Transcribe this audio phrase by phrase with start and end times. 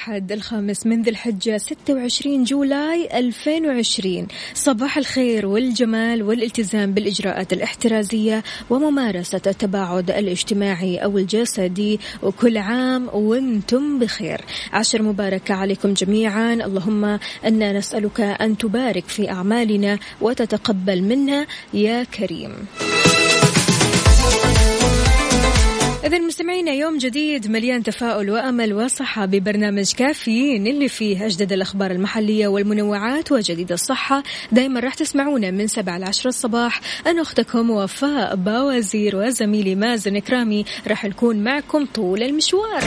[0.00, 9.40] الأحد الخامس من ذي الحجة 26 July 2020 صباح الخير والجمال والالتزام بالإجراءات الاحترازية وممارسة
[9.46, 14.40] التباعد الاجتماعي أو الجسدي وكل عام وأنتم بخير.
[14.72, 16.54] عشر مباركة عليكم جميعا.
[16.54, 22.52] اللهم أنا نسألك أن تبارك في أعمالنا وتتقبل منا يا كريم.
[26.10, 32.48] إذا مستمعينا يوم جديد مليان تفاؤل وأمل وصحة ببرنامج كافيين اللي فيه أجدد الأخبار المحلية
[32.48, 34.22] والمنوعات وجديد الصحة.
[34.52, 36.80] دايما راح تسمعونا من سبعة لعشر الصباح.
[37.06, 42.80] أنا أختكم وفاء باوزير وزميلي مازن كرامي راح نكون معكم طول المشوار.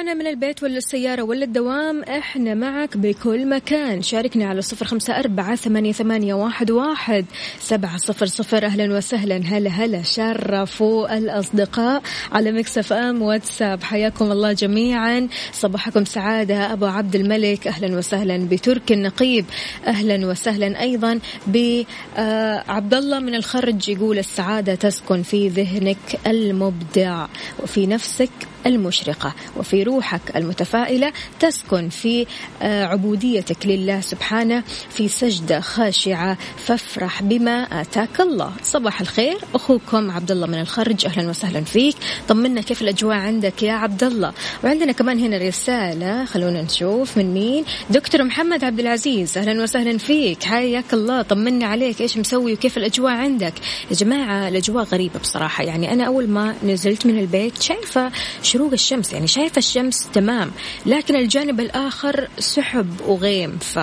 [0.00, 4.02] تسمعنا من البيت ولا السيارة ولا الدوام إحنا معك بكل مكان.
[4.02, 7.24] شاركنا على صفر خمسة أربعة ثمانية, ثمانية واحد, واحد
[7.60, 8.64] سبعة صفر صفر.
[8.64, 9.36] أهلا وسهلا.
[9.36, 13.82] هلا هلا شرفوا الأصدقاء على مكسف أم واتساب.
[13.82, 15.28] حياكم الله جميعا.
[15.52, 16.72] صباحكم سعادة.
[16.72, 18.36] أبو عبد الملك أهلا وسهلا.
[18.36, 19.44] بترك النقيب
[19.86, 21.20] أهلا وسهلا أيضا.
[21.46, 27.26] بعبد الله من الخرج يقول السعادة تسكن في ذهنك المبدع
[27.62, 28.30] وفي نفسك
[28.66, 29.34] المشرقة.
[29.56, 32.26] وفي روحك المتفائلة تسكن في
[32.62, 36.38] عبوديتك لله سبحانه في سجدة خاشعة.
[36.56, 38.52] فافرح بما آتاك الله.
[38.62, 41.06] صباح الخير أخوكم عبد الله من الخرج.
[41.06, 41.96] أهلا وسهلا فيك.
[42.28, 44.32] طمنا كيف الأجواء عندك يا عبد الله
[44.64, 47.64] وعندنا كمان هنا رسالة خلونا نشوف من مين.
[47.90, 50.42] دكتور محمد عبد العزيز أهلا وسهلا فيك.
[50.42, 52.00] حياك الله طمنا عليك.
[52.00, 53.54] إيش مسوي وكيف الأجواء عندك؟
[53.90, 55.64] يا جماعة الأجواء غريبة بصراحة.
[55.64, 58.10] يعني أنا أول ما نزلت من البيت شايفة
[58.42, 59.12] شروق الشمس.
[59.12, 59.79] يعني شايفة الشمس
[60.14, 60.50] تمام.
[60.86, 63.78] لكن الجانب الآخر سحب وغيم ف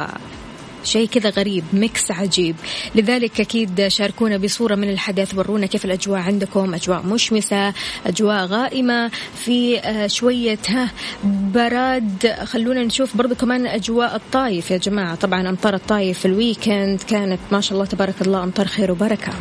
[0.84, 2.56] شيء كذا غريب ميكس عجيب.
[2.96, 6.74] لذلك أكيد شاركونا بصورة من الحدث ورونا كيف الأجواء عندكم.
[6.74, 7.74] أجواء مشمسة
[8.06, 10.92] أجواء غائمة في شوية ها
[11.24, 12.36] براد.
[12.44, 15.16] خلونا نشوف برضو كمان أجواء الطايف يا جماعة.
[15.16, 19.34] طبعا أمطار الطايف في الويكند كانت ما شاء الله تبارك الله أمطار خير وبركة.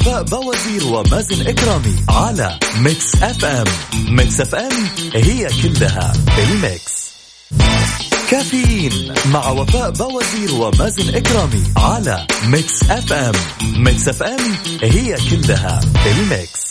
[0.00, 3.64] وفاء بوازير ومازن إكرامي على Mix FM.
[4.08, 7.10] Mix FM هي كلها ال mix.
[8.30, 13.32] كافيين مع وفاء بوازير ومازن إكرامي على Mix FM.
[13.76, 16.69] Mix FM هي كلها ال mix.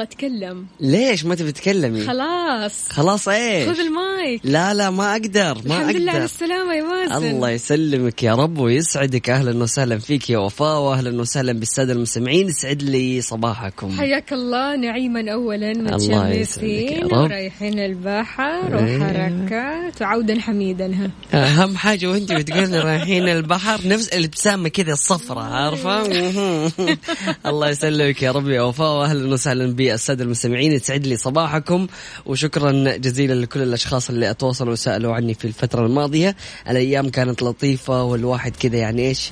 [0.00, 5.54] أبغى أتكلم ليش ما تبي تتكلمي؟ خلاص خلاص إيش؟ خذ المايك لا لا ما أقدر
[5.54, 9.98] ما الحمد أقدر لله على السلامة يا مازن الله يسلمك يا رب ويسعدك أهلا وسهلا
[9.98, 17.04] فيك يا وفاء وأهلا وسهلا بالسادة المستمعين يسعد لي صباحكم حياك الله نعيما يسعدك متشمسين.
[17.04, 18.98] ورايحين البحر إيه.
[18.98, 26.00] وحركات وعودا حميدا ها أهم حاجة وأنت بتقولي رايحين البحر نفس الابتسامة كذا الصفرة عارفة؟
[27.50, 31.86] الله يسلمك يا رب يا وفاء وأهلا وسهلا بالسادة المستمعين يسعد لي صباحكم.
[32.26, 36.36] وشكرا جزيلا لكل الأشخاص اللي أتواصلوا وسألوا عني في الفترة الماضية.
[36.70, 39.30] الأيام كانت لطيفة والواحد كذا يعني إيش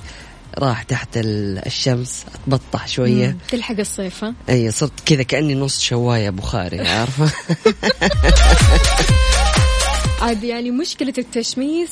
[0.58, 3.36] راح تحت ال- الشمس أتبطح شوية.
[3.48, 7.30] تلحق الصيف ها؟ أي صرت كذا كأني نص شواية بخاري عارفة؟
[10.20, 11.90] عاد يعني مشكلة التشميس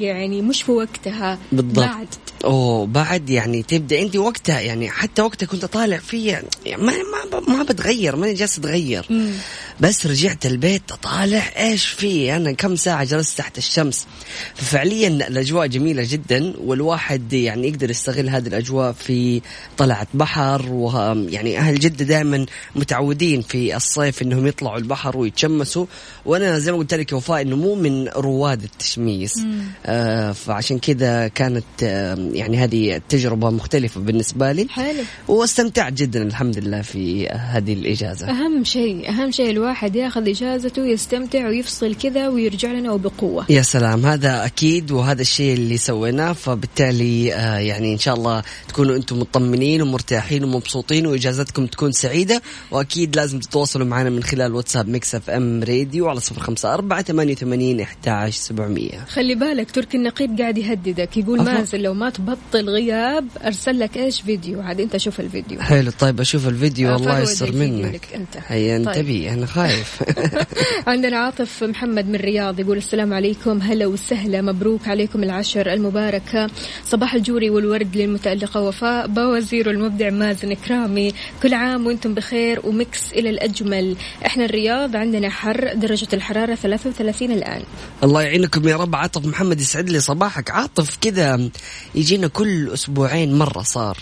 [0.00, 1.78] يعني مش في وقتها بالضبط.
[1.78, 2.08] بعد
[2.44, 6.92] أوه بعد يعني تبدأ أنت وقتها يعني حتى وقتها كنت طالع فيه يعني ما
[7.32, 9.32] ما ما بتغير ماني جالس أتغير مم.
[9.80, 14.06] بس رجعت البيت اطالع إيش في؟ أنا كم ساعة جلست تحت الشمس.
[14.54, 19.40] ففعليا الأجواء جميلة جدا والواحد يعني يقدر يستغل هذه الأجواء في
[19.78, 22.46] طلعة بحر ويعني أهل جدة دائما
[22.76, 25.86] متعودين في الصيف إنهم يطلعوا البحر ويتشمسوا.
[26.24, 29.40] وأنا زي ما قلت لك وفاء إنه مو من رواد التشميس.
[29.86, 34.66] آه فعشان كذا كانت آه يعني هذه التجربه مختلفة بالنسبة لي.
[34.70, 35.02] حلو.
[35.28, 38.30] واستمتعت جدا الحمد لله في هذه الإجازة.
[38.30, 44.06] أهم شيء أهم شيء الواحد ياخذ إجازته يستمتع ويفصل كذا ويرجع لنا وبقوة يا سلام
[44.06, 49.82] هذا أكيد وهذا الشيء اللي سويناه فبالتالي آه يعني إن شاء الله تكونوا أنتم مطمنين
[49.82, 56.08] ومرتاحين ومبسوطين واجازتكم تكون سعيدة وأكيد لازم تتواصلوا معنا من خلال واتساب Mix FM راديو
[56.08, 61.42] على صفر خمسة أربعة ثمانية وثمانين احداش سبعمئه خلي بالك تركي النقيب قاعد يهددك يقول.
[61.42, 66.20] مازن لو ما تبطل غياب أرسل لك إيش فيديو عاد أنت شوف الفيديو حلو طيب
[66.20, 68.36] أشوف الفيديو الله يستر منك أنت.
[68.46, 68.88] هيا طيب.
[68.88, 70.02] انتبهي أنا خايف
[70.92, 73.62] عندنا عاطف محمد من الرياض يقول السلام عليكم.
[73.62, 74.42] هلا وسهلا.
[74.42, 76.50] مبروك عليكم العشر المباركة
[76.84, 78.60] صباح الجوري والورد للمتألقة.
[78.60, 83.96] وفاء بوزير المبدع مازن كرامي كل عام وأنتم بخير و Mix إلى الأجمل.
[84.26, 87.62] إحنا الرياض عندنا حر درجة الحرارة 33 الآن.
[88.02, 88.96] الله يعينكم يا رب.
[88.96, 90.50] عاطف محمد يسعد لي صباحك.
[90.50, 91.50] عاطف كذا
[91.94, 93.98] يجينا كل أسبوعين مرة صار.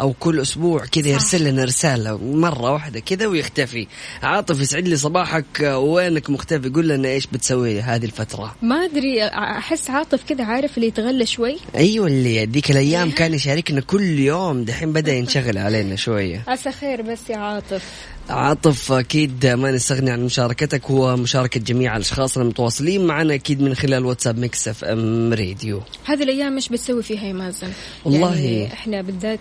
[0.00, 3.86] أو كل أسبوع كذا يرسل لنا رسالة مرة واحدة كذا ويختفي.
[4.22, 5.44] عاطف يسعد لي صباحك.
[5.60, 10.88] وينك مختفي؟ قول لنا إيش بتسوي هذه الفترة؟ ما أدري أحس عاطف كذا عارف اللي
[10.88, 11.56] يتغلى شوي.
[11.74, 16.42] أيوه اللي ذيك الأيام كان يشاركنا كل يوم دحين بدأ ينشغل علينا شوية.
[16.46, 17.82] عسى خير بس يا عاطف.
[18.32, 24.38] عاطف أكيد ما نستغني عن مشاركتك ومشاركه جميع الأشخاص المتواصلين معنا أكيد من خلال واتساب
[24.38, 27.68] Mix FM راديو هذه الأيام إيش بتسوي فيها يا مازن؟
[28.04, 28.34] والله.
[28.34, 29.38] يعني إحنا بالذات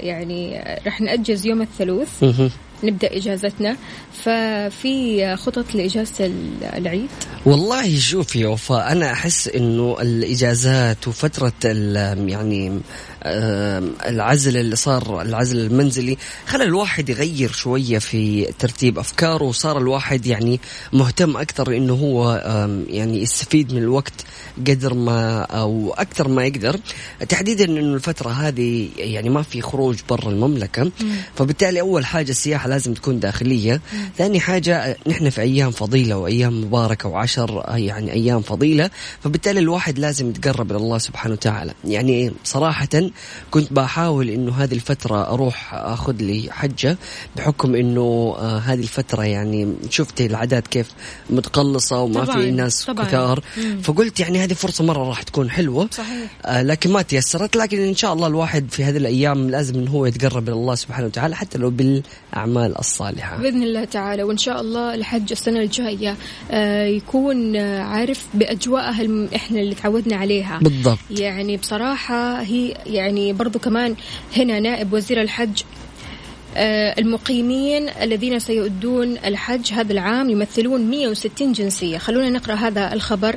[0.00, 2.50] يعني راح نأجز يوم الثلاث مهم.
[2.84, 3.76] نبدأ إجازتنا
[4.24, 7.08] ففي خطط لإجازة ال- العيد
[7.46, 12.80] والله شوف يا وفاء أنا أحس إنه الإجازات وفترة يعني
[13.24, 20.60] العزل اللي صار العزل المنزلي خلى الواحد يغير شوية في ترتيب أفكاره وصار الواحد يعني
[20.92, 22.34] مهتم أكثر إنه هو
[22.88, 24.12] يعني يستفيد من الوقت
[24.66, 26.80] قدر ما أو أكثر ما يقدر.
[27.28, 30.90] تحديدا إنه الفترة هذه يعني ما في خروج برا المملكة
[31.36, 33.80] فبالتالي أول حاجة السياحة لازم تكون داخلية.
[34.18, 38.90] ثاني حاجة نحن في أيام فضيلة وأيام مباركة وعشر يعني أيام فضيلة
[39.24, 41.74] فبالتالي الواحد لازم يتقرب إلى الله سبحانه وتعالى.
[41.84, 43.11] يعني صراحة
[43.50, 46.96] كنت بحاول إنه هذه الفترة أروح أخذ لي حجة
[47.36, 50.88] بحكم إنه آه هذه الفترة يعني شفت العادات كيف
[51.30, 53.06] متقلصة وما طبعاً، في ناس طبعاً.
[53.06, 53.42] كثار.
[53.82, 56.30] فقلت يعني هذه فرصة مرة راح تكون حلوة صحيح.
[56.44, 57.56] آه لكن ما تيسرت.
[57.56, 61.06] لكن إن شاء الله الواحد في هذه الأيام لازم إنه هو يتقرب إلى الله سبحانه
[61.06, 63.36] وتعالى حتى لو بالأعمال الصالحة.
[63.36, 64.22] بإذن الله تعالى.
[64.22, 66.16] وإن شاء الله الحج السنة الجاية
[66.50, 70.58] آه، يكون آه، عارف بأجواءها إحنا اللي تعودنا عليها.
[70.58, 70.98] بالضبط.
[71.10, 73.01] يعني بصراحة هي يعني
[73.32, 73.94] برضو كمان
[74.36, 75.62] هنا نائب وزير الحج
[76.56, 81.98] آه، المقيمين الذين سيؤدون الحج هذا العام يمثلون 160 جنسية.
[81.98, 83.36] خلونا نقرأ هذا الخبر.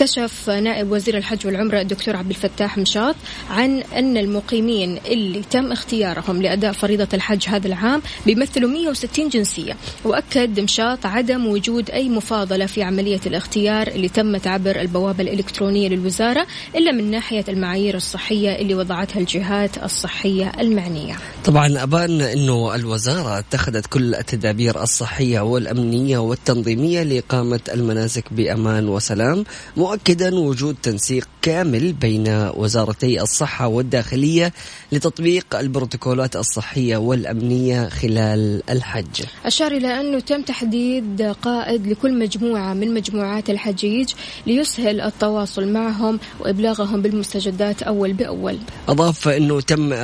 [0.00, 3.14] كشف نائب وزير الحج والعمرة الدكتور عبد الفتاح مشاط
[3.50, 9.76] عن أن المقيمين اللي تم اختيارهم لأداء فريضة الحج هذا العام بيمثلوا 160 جنسية.
[10.04, 16.46] وأكد مشاط عدم وجود أي مفاضلة في عملية الاختيار اللي تمت عبر البوابة الإلكترونية للوزارة
[16.76, 21.16] إلا من ناحية المعايير الصحية اللي وضعتها الجهات الصحية المعنية.
[21.44, 29.44] طبعا ابان إنه الوزارة اتخذت كل التدابير الصحية والأمنية والتنظيمية لإقامة المناسك بأمان وسلام
[29.94, 34.52] مؤكدا وجود تنسيق كامل بين وزارتي الصحة والداخلية
[34.92, 39.22] لتطبيق البروتوكولات الصحية والأمنية خلال الحج.
[39.46, 44.12] أشار إلى أنه تم تحديد قائد لكل مجموعة من مجموعات الحجيج
[44.46, 48.58] ليسهل التواصل معهم وإبلاغهم بالمستجدات أول بأول.
[48.88, 49.96] أضاف أنه تم آه،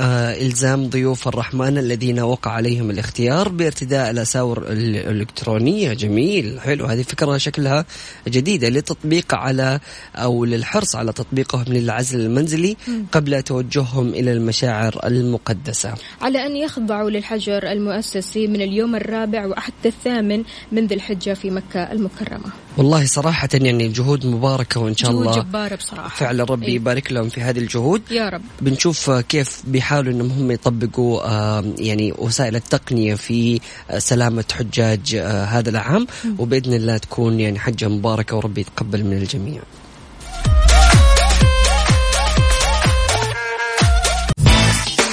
[0.46, 5.92] إلزام ضيوف الرحمن الذين وقع عليهم الاختيار بارتداء الأساور ال- الإلكترونية.
[5.92, 6.86] جميل حلو.
[6.86, 7.84] هذه فكرة شكلها
[8.28, 9.75] جديدة للتطبيق على
[10.16, 12.76] أو للحرص على تطبيقهم للعزل المنزلي
[13.12, 15.94] قبل توجههم إلى المشاعر المقدسة.
[16.22, 21.92] على أن يخضعوا للحجر المؤسسي من اليوم الرابع وحتى الثامن من ذي الحجة في مكة
[21.92, 22.50] المكرمة.
[22.76, 26.08] والله صراحة يعني جهود مباركة وإن شاء جهود الله جبارة بصراحة.
[26.08, 26.74] فعلا ربي إيه.
[26.74, 28.02] يبارك لهم في هذه الجهود.
[28.10, 28.42] يا رب.
[28.60, 33.60] بنشوف كيف بيحاولوا إنهم هم يطبقوا آه، يعني وسائل التقنية في
[33.98, 36.06] سلامة حجاج آه، هذا العام.
[36.38, 39.62] وبإذن الله تكون يعني حجة مباركة وربي يتقبل من الجميع.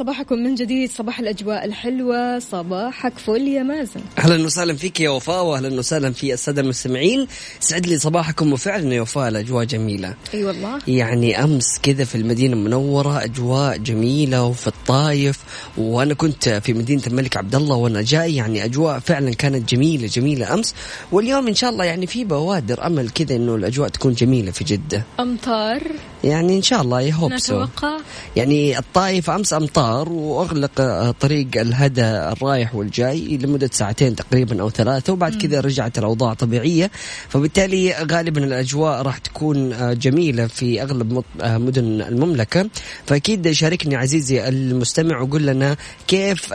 [0.00, 4.00] صباحكم من جديد صباح الأجواء الحلوة صباحك فل يا مازن.
[4.18, 7.26] أهلا وسهلا فيك يا وفاء واهلا وسهلا في السادة المستمعين.
[7.60, 10.14] سعد لي صباحكم وفعلا يا وفاء الأجواء جميلة.
[10.34, 10.78] أي والله.
[10.88, 15.38] يعني أمس كذا في المدينة المنورة أجواء جميلة وفي الطايف.
[15.78, 20.54] وأنا كنت في مدينة الملك عبد الله وأنا جاي يعني أجواء فعلا كانت جميلة جميلة
[20.54, 20.74] أمس.
[21.12, 25.04] واليوم إن شاء الله يعني في بوادر أمل كذا إنه الأجواء تكون جميلة في جدة.
[25.20, 25.82] أمطار.
[26.24, 27.96] يعني إن شاء الله I hope so نتوقع.
[28.36, 35.12] يعني الطايف أمس أمطار وأغلق آه، طريق الهدى الرايح والجاي لمدة ساعتين تقريبا أو ثلاثة
[35.12, 36.90] وبعد كذا رجعت الأوضاع طبيعية.
[37.28, 42.68] فبالتالي غالبا الأجواء راح تكون آه، جميلة في أغلب آه، مدن المملكة.
[43.06, 45.76] فأكيد شاركني عزيزي المستمع وقول لنا
[46.08, 46.54] كيف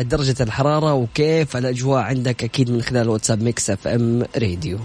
[0.00, 4.78] درجة الحرارة وكيف الأجواء عندك أكيد من خلال واتساب Mix FM راديو.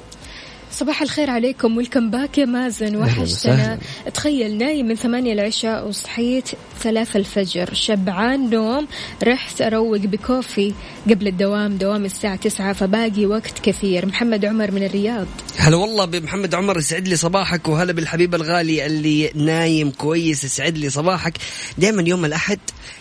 [0.77, 1.77] صباح الخير عليكم.
[1.77, 2.95] ويلكم باك يا مازن.
[2.95, 3.79] وحشتنا.
[4.13, 7.73] تخيل نايم من ثمانية العشاء وصحيت ثلاثة الفجر.
[7.73, 8.87] شبعان نوم.
[9.23, 10.73] رحت أروق بكوفي
[11.09, 11.77] قبل الدوام.
[11.77, 14.05] دوام الساعة تسعة فباقي وقت كثير.
[14.05, 15.27] محمد عمر من الرياض.
[15.57, 17.67] هلا والله بمحمد عمر يسعد لي صباحك.
[17.67, 21.33] وهلا بالحبيب الغالي اللي نايم كويس يسعد لي صباحك.
[21.77, 22.59] دائما يوم الأحد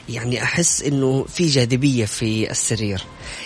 [0.09, 3.03] يعني أحس إنه في جاذبية في السرير.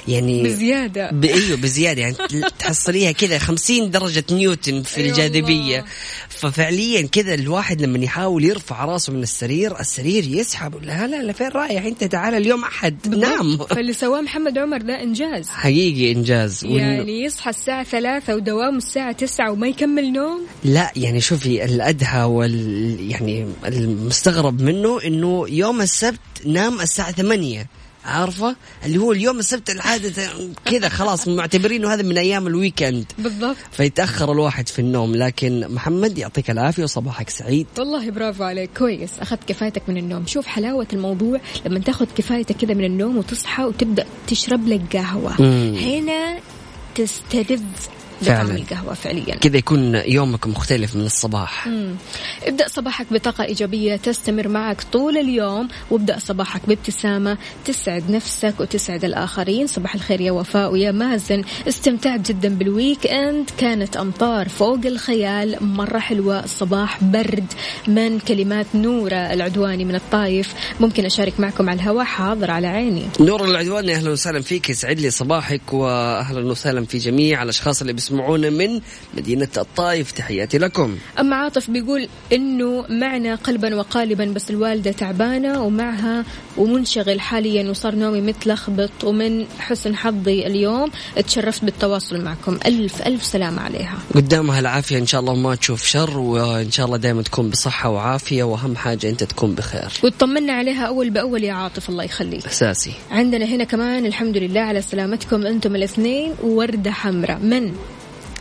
[0.09, 1.11] يعني بزيادة.
[1.11, 2.00] ب- أيوه بزيادة.
[2.02, 2.14] يعني
[2.59, 5.85] تحصليها كذا 50 درجة نيوتن في أي الجاذبية.
[6.28, 10.85] ففعليا كذا الواحد لما يحاول يرفع راسه من السرير السرير يسحب.
[10.85, 13.14] لا لا لا فين رايح؟ أنت تعال اليوم أحد.
[13.16, 13.56] نام.
[13.56, 15.49] فاللي سواه محمد عمر ده إنجاز.
[15.49, 16.64] حقيقي إنجاز.
[16.64, 20.47] يعني يصحى الساعة ثلاثة ودوامه الساعة تسعة وما يكمل نوم.
[20.64, 27.66] لا يعني شوفي الأدهى وال يعني المستغرب منه إنه يوم السبت نام الساعة 8
[28.04, 30.12] عارفة؟ اللي هو اليوم السبت العادة
[30.64, 33.12] كذا خلاص معتبرينه هذا من أيام الويكند.
[33.19, 33.57] بالضبط.
[33.73, 37.66] فيتأخر الواحد في النوم لكن محمد يعطيك العافية وصباحك سعيد.
[37.78, 38.71] والله برافو عليك.
[38.78, 39.11] كويس.
[39.21, 40.26] أخذت كفايتك من النوم.
[40.26, 45.40] شوف حلاوة الموضوع لما تاخذ كفايتك كذا من النوم وتصحى وتبدأ تشرب لك قهوة.
[45.75, 46.38] هنا
[46.95, 47.62] تستلذ
[48.23, 48.45] فعلاً.
[48.45, 49.35] بطعم القهوة فعليا.
[49.35, 51.67] كذا يكون يومك مختلف من الصباح.
[51.67, 51.95] مم.
[52.45, 59.67] ابدأ صباحك بطاقة إيجابية تستمر معك طول اليوم وابدأ صباحك بابتسامة تسعد نفسك وتسعد الآخرين.
[59.67, 61.43] صباح الخير يا وفاء ويا مازن.
[61.69, 65.57] استمتعت جدا بال weekend كانت أمطار فوق الخيال.
[65.61, 66.45] مرة حلوة.
[66.45, 67.53] الصباح برد
[67.89, 70.55] من كلمات نورة العدواني من الطايف.
[70.81, 72.05] ممكن أشارك معكم على الهواء.
[72.05, 73.03] حاضر على عيني.
[73.21, 74.71] نور العدواني أهلا وسهلا فيك.
[74.71, 78.81] يسعد لي صباحك واهلا وسهلا في جميع الأشخاص اللي بيسمعونا من
[79.14, 80.97] مدينة الطايف تحياتي لكم.
[81.19, 86.25] أما عاطف بيقول إنه معنا قلبا وقالبا بس الوالدة تعبانة ومعها
[86.57, 88.90] ومنشغل حاليا وصار نومي متلخبط.
[89.05, 90.90] ومن حسن حظي اليوم
[91.26, 92.59] تشرفت بالتواصل معكم.
[92.67, 93.99] ألف ألف سلامة عليها.
[94.14, 94.99] قدامها العافية.
[94.99, 98.43] إن شاء الله ما تشوف شر وإن شاء الله دائما تكون بصحة وعافية.
[98.43, 99.88] وأهم حاجة أنت تكون بخير.
[100.05, 102.47] وتطمنا عليها أول بأول يا عاطف الله يخليك.
[102.47, 102.93] أساسي.
[103.11, 107.38] عندنا هنا كمان الحمد لله على سلامتكم أنتم الاثنين وردة حمراء.
[107.38, 107.73] من؟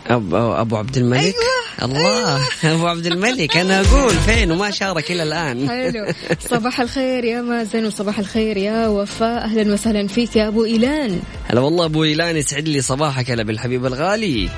[0.10, 1.22] أبو, أبو عبد الملك.
[1.22, 1.92] أيوة.
[1.92, 3.58] الله أبو عبد الملك.
[3.58, 5.70] أنا أقول فين وما شارك إلى الآن.
[5.70, 6.14] حلو.
[6.52, 9.44] صباح الخير يا مازن وصباح الخير يا وفاء.
[9.44, 11.20] أهلا وسهلا فيك يا أبو إيلان.
[11.48, 14.50] هلا والله أبو إيلان يسعد لي صباحك هلا بالحبيب الغالي.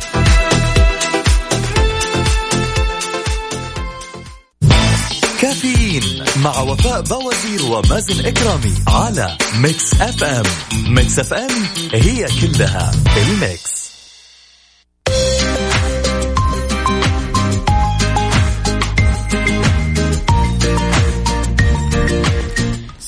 [5.41, 6.03] كافيين
[6.43, 10.43] مع وفاء بوازير ومازن إكرامي على Mix FM.
[10.87, 11.49] Mix FM
[11.93, 13.80] هي كلها ال mix.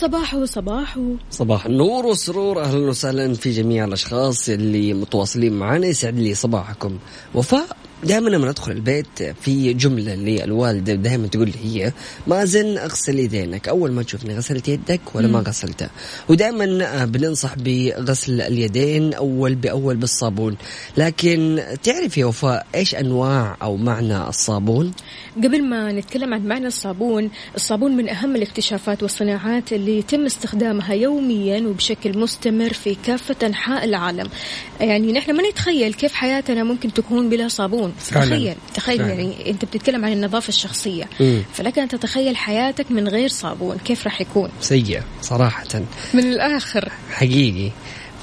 [0.04, 1.16] صباحو صباحو.
[1.32, 5.88] صباح النور والسرور أهلا وسهلا في جميع الأشخاص اللي متواصلين معنا.
[5.88, 6.98] يسعد لي صباحكم.
[7.36, 7.78] وفاء.
[8.04, 11.94] دائما لما ندخل البيت في جملة اللي الوالده دائما تقول لي هي
[12.28, 15.90] مازن أغسل يدينك أول ما تشوفني غسلت يدك ولا ما غسلتها
[16.30, 20.58] ودائما بننصح بغسل اليدين أول باول بالصابون.
[20.98, 24.92] لكن تعرف يا وفاء إيش أنواع أو معنى الصابون؟
[25.38, 31.68] قبل ما نتكلم عن معنى الصابون الصابون من أهم الاكتشافات والصناعات اللي يتم استخدامها يوميا
[31.68, 34.30] وبشكل مستمر في كافة أنحاء العالم.
[34.80, 37.93] يعني نحن ما نتخيل كيف حياتنا ممكن تكون بلا صابون.
[38.00, 38.26] فعلا.
[38.36, 39.14] تخيل تخيل فعلا.
[39.14, 41.44] يعني أنت بتتكلم عن النظافة الشخصية مم.
[41.54, 45.82] فلك أن تتخيل حياتك من غير صابون كيف راح يكون سيء صراحة
[46.14, 47.72] من الآخر حقيقي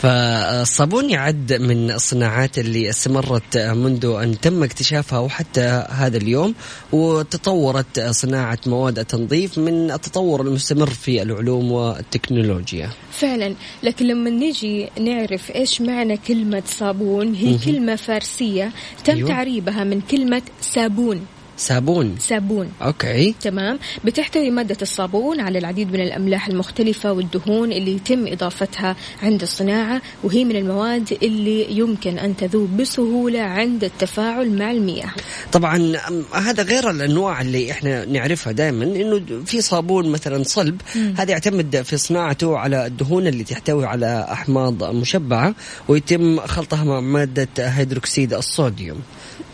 [0.02, 6.54] فالصابون يعد من الصناعات اللي استمرت منذ أن تم اكتشافها وحتى هذا اليوم
[6.92, 12.90] وتطورت صناعة مواد التنظيف من التطور المستمر في العلوم والتكنولوجيا.
[13.12, 13.54] فعلا.
[13.83, 18.73] لكن لما نيجي نعرف إيش معنى كلمة صابون هي كلمة فارسية
[19.04, 19.28] تم أيوة.
[19.28, 21.26] تعريبها من كلمة صابون
[21.60, 22.16] صابون.
[22.18, 22.68] صابون.
[22.82, 23.34] okay.
[23.40, 23.78] تمام.
[24.04, 30.44] بتحتوي مادة الصابون على العديد من الأملاح المختلفة والدهون اللي يتم إضافتها عند الصناعة وهي
[30.44, 35.10] من المواد اللي يمكن أن تذوب بسهولة عند التفاعل مع المياه.
[35.52, 35.96] طبعا
[36.34, 40.80] هذا غير الأنواع اللي إحنا نعرفها دائما إنه في صابون مثلا صلب
[41.16, 45.54] هذا يعتمد في صناعته على الدهون اللي تحتوي على أحماض مشبعة
[45.88, 49.00] ويتم خلطها مع مادة هيدروكسيد الصوديوم.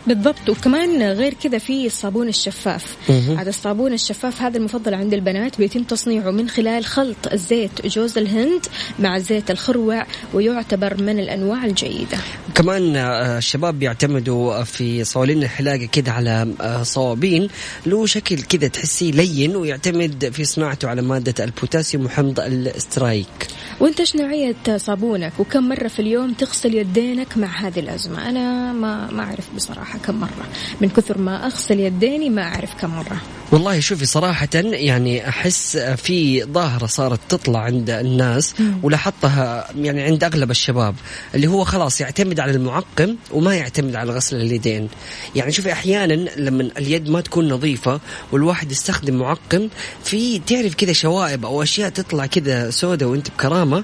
[0.07, 0.49] بالضبط.
[0.49, 2.97] وكمان غير كذا في الصابون الشفاف.
[3.37, 8.65] هذا الصابون الشفاف هذا المفضل عند البنات بيتم تصنيعه من خلال خلط زيت جوز الهند
[8.99, 12.17] مع زيت الخروع ويعتبر من الأنواع الجيدة.
[12.55, 17.47] كمان آه، الشباب بيعتمدوا في صوالين الحلاقة كده على آه، صوابين.
[17.85, 23.47] له شكل كده تحسيه لين ويعتمد في صناعته على مادة البوتاسيوم وحمض الستياريك
[23.79, 29.11] وانت إيش نوعية صابونك؟ وكم مرة في اليوم تغسل يدينك مع هذه الأزمة؟ أنا ما
[29.11, 29.45] ما أعرف
[29.77, 30.47] بصراحة كم مرة.
[30.81, 33.21] من كثر ما أغسل يديني ما أعرف كم مرة.
[33.51, 40.51] والله شوفي صراحة يعني أحس في ظاهرة صارت تطلع عند الناس ولاحظتها يعني عند أغلب
[40.51, 40.95] الشباب
[41.35, 44.89] اللي هو خلاص يعتمد على المعقم وما يعتمد على غسل اليدين.
[45.35, 47.99] يعني شوفي أحيانا لما اليد ما تكون نظيفة
[48.31, 49.69] والواحد يستخدم معقم
[50.03, 53.83] في تعرف كذا شوائب أو أشياء تطلع كذا سودة وأنت بكرامة.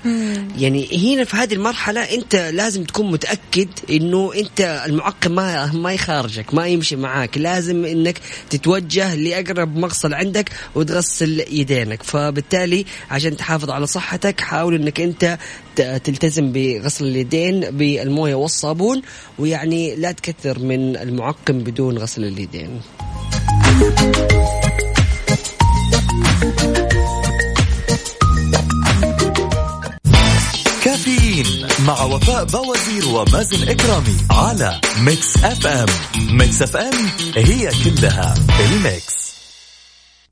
[0.58, 6.54] يعني هنا في هذه المرحلة أنت لازم تكون متأكد إنه أنت المعقم ما ما يخارجك
[6.54, 7.38] ما يمشي معاك.
[7.38, 8.18] لازم إنك
[8.50, 12.04] تتوجه لأقرب مغسل عندك وتغسل يدينك.
[12.04, 15.38] فبالتالي عشان تحافظ على صحتك حاول إنك أنت
[15.76, 19.02] ت- تلتزم بغسل اليدين بالموية والصابون
[19.40, 22.82] ويعني لا تكثر من المعقم بدون غسل اليدين.
[30.84, 31.46] كافيين
[31.88, 35.86] مع وفاء بوازير ومازن إكرامي على Mix FM.
[36.38, 36.94] Mix FM
[37.36, 39.23] هي كلها ال mix.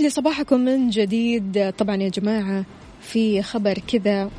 [0.00, 1.74] ويسعد لي صباحكم من جديد.
[1.78, 2.64] طبعا يا جماعة
[3.02, 4.30] في خبر كذا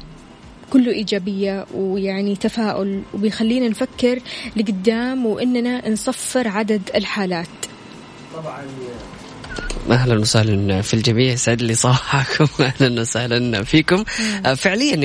[0.73, 4.19] كله إيجابية ويعني تفاؤل وبيخلينا نفكر
[4.55, 7.47] لقدام وإننا نصفر عدد الحالات.
[9.89, 11.31] أهلا وسهلا في الجميع.
[11.33, 14.03] يسعد لي صباحكم أهلا وسهلا فيكم.
[14.45, 14.95] آه، فعليا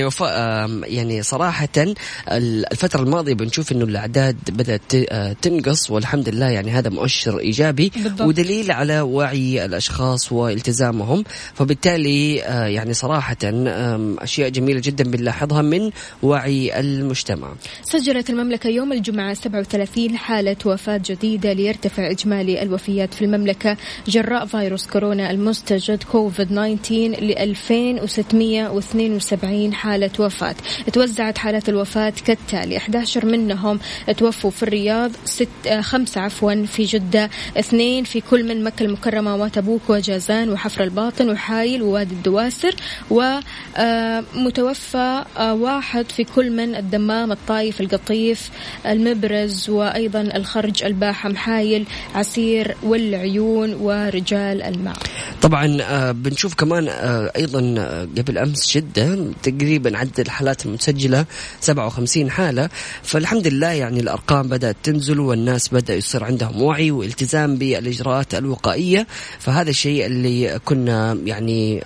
[0.87, 6.91] يعني صراحة ال- الفترة الماضية بنشوف إنه الأعداد بدأت آه، تنقص والحمد لله يعني هذا
[6.91, 8.21] مؤشر إيجابي بالضبط.
[8.29, 11.25] ودليل على وعي الأشخاص والتزامهم.
[11.55, 15.91] فبالتالي آه، يعني صراحة أشياء جميلة جدا بنلاحظها من
[16.23, 17.49] وعي المجتمع.
[17.83, 23.77] سجلت المملكة يوم الجمعة 37 حالة وفاة جديدة ليرتفع إجمالي الوفيات في المملكة.
[24.09, 30.55] جراء فيروس كورونا المستجد كوفيد 19 ل 2672 حالة وفاة.
[30.93, 33.81] توزعت حالات الوفاة كالتالي 11 منهم
[34.17, 39.37] توفوا في الرياض ست آه، خمسة عفوا في جدة اثنين في كل من مكة المكرمة
[39.37, 42.75] وتبوك وجازان وحفر الباطن وحايل ووادي الدواسر
[43.77, 48.51] ومتوفى واحد في كل من الدمام الطايف القطيف
[48.87, 54.97] المبرز وأيضا الخرج الباحة محايل عسير والعيون ورجال الماء.
[55.43, 61.25] طبعا آه، بنشوف كمان آه، أيضا آه، قبل أمس جده تقريبا عدد الحالات المسجلة
[61.61, 62.69] 57 حالة.
[63.03, 69.07] فالحمد لله يعني الأرقام بدأت تنزل والناس بدأ يصير عندهم وعي والتزام بالإجراءات الوقائية.
[69.39, 71.83] فهذا الشيء اللي كنا يعني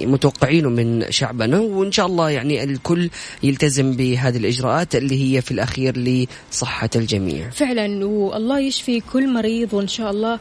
[0.00, 1.60] متوقعينه من شعبنا.
[1.60, 3.10] وإن شاء الله يعني الكل
[3.42, 7.50] يلتزم بهذه الإجراءات اللي هي في الأخير لصحة الجميع.
[7.50, 10.38] فعلا والله يشفي كل مريض وإن شاء الله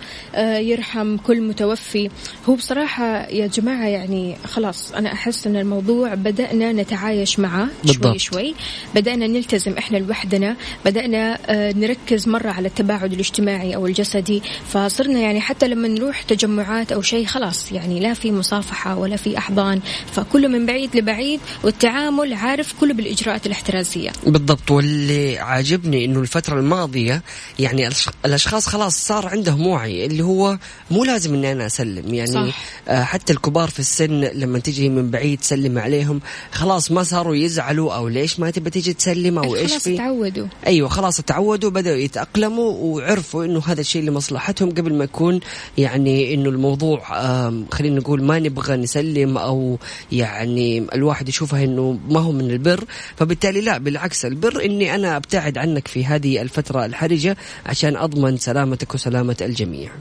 [0.60, 2.10] يرحم كل متوفي
[2.50, 8.18] هو بصراحة يا جماعة يعني خلاص أنا أحس أن الموضوع بدأنا نتعايش معه بالضبط.
[8.18, 8.20] شوي.
[8.20, 8.56] شوي
[8.96, 10.56] بدأنا نلتزم إحنا لوحدنا.
[10.86, 14.42] بدأنا آه، نركز مرة على التباعد الاجتماعي أو الجسدي.
[14.70, 19.38] فصرنا يعني حتى لما نروح تجمعات أو شيء خلاص يعني لا في مصافحة ولا في
[19.38, 19.82] أحضان.
[20.12, 24.12] فكله من بعيد لبعيد والتعامل عارف كله بالإجراءات الاحترازية.
[24.26, 24.72] بالضبط.
[24.72, 27.22] واللي عاجبني أنه الفترة الماضية
[27.60, 27.90] يعني
[28.26, 30.58] الأشخاص خلاص صار عندهم وعي اللي هو
[30.92, 32.14] مو لازم أني أنا أسلم.
[32.14, 32.60] يعني صح.
[32.88, 37.94] آه، حتى الكبار في السن لما تجي من بعيد تسلم عليهم خلاص ما صاروا يزعلوا
[37.94, 40.48] أو ليش ما تبى تيجي تسلم أو إيش في؟ تعودوا.
[40.68, 45.40] أيوه خلاص تعودوا بدأوا يتأقلموا وعرفوا إنه هذا الشيء لمصلحتهم قبل ما يكون
[45.78, 47.00] يعني إنه الموضوع
[47.72, 49.80] خلينا نقول ما نبغى نسلم أو
[50.12, 52.84] يعني الواحد يشوفها إنه ما هو من البر.
[53.16, 58.94] فبالتالي لا بالعكس البر إني أنا أبتعد عنك في هذه الفترة الحرجة عشان أضمن سلامتك
[58.94, 59.92] وسلامة الجميع.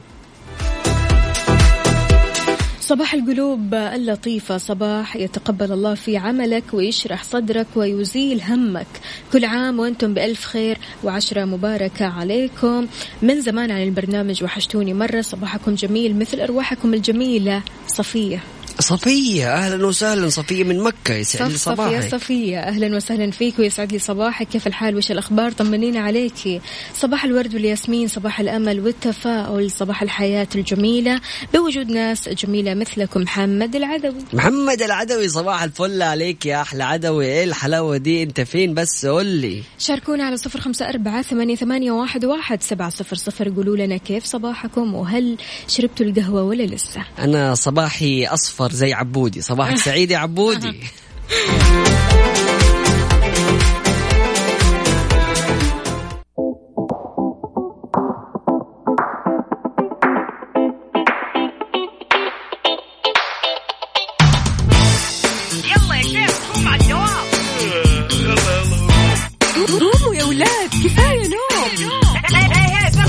[2.86, 4.58] صباح القلوب اللطيفة.
[4.58, 8.86] صباح يتقبل الله في عملك ويشرح صدرك ويزيل همك.
[9.32, 12.86] كل عام وأنتم بألف خير وعشرة مباركة عليكم.
[13.22, 17.62] من زمان عن البرنامج وحشتوني مرة صباحكم جميل مثل أرواحكم الجميلة.
[17.86, 18.42] صفية.
[18.80, 23.92] صفية أهلا وسهلا صفية من مكة يسعد لي صباحك صفية صفية أهلا وسهلا فيك ويسعد
[23.92, 24.48] لي صباحك.
[24.48, 26.62] كيف الحال؟ وش الأخبار؟ طمنينا عليك.
[26.94, 31.20] صباح الورد والياسمين صباح الأمل والتفاؤل صباح الحياة الجميلة.
[31.54, 34.24] بوجود ناس جميلة مثلكم محمد العدوي.
[34.32, 37.26] محمد العدوي صباح الفل عليك يا أحلى عدوي.
[37.26, 39.62] إيه الحلاوة دي؟ أنت فين؟ بس قول لي.
[39.78, 43.48] شاركونا على صفر خمسة أربعة ثمانية, ثمانية واحد, واحد سبعة صفر صفر.
[43.48, 45.36] قولوا لنا كيف صباحكم؟ وهل
[45.68, 48.65] شربتوا القهوة ولا لسه؟ أنا صباحي أصفر.
[48.66, 49.42] اصفر زي عبودي.
[49.42, 50.80] صباحك سعيد يا عبودي.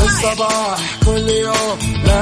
[0.08, 0.67] الصباح.
[0.67, 0.67] لا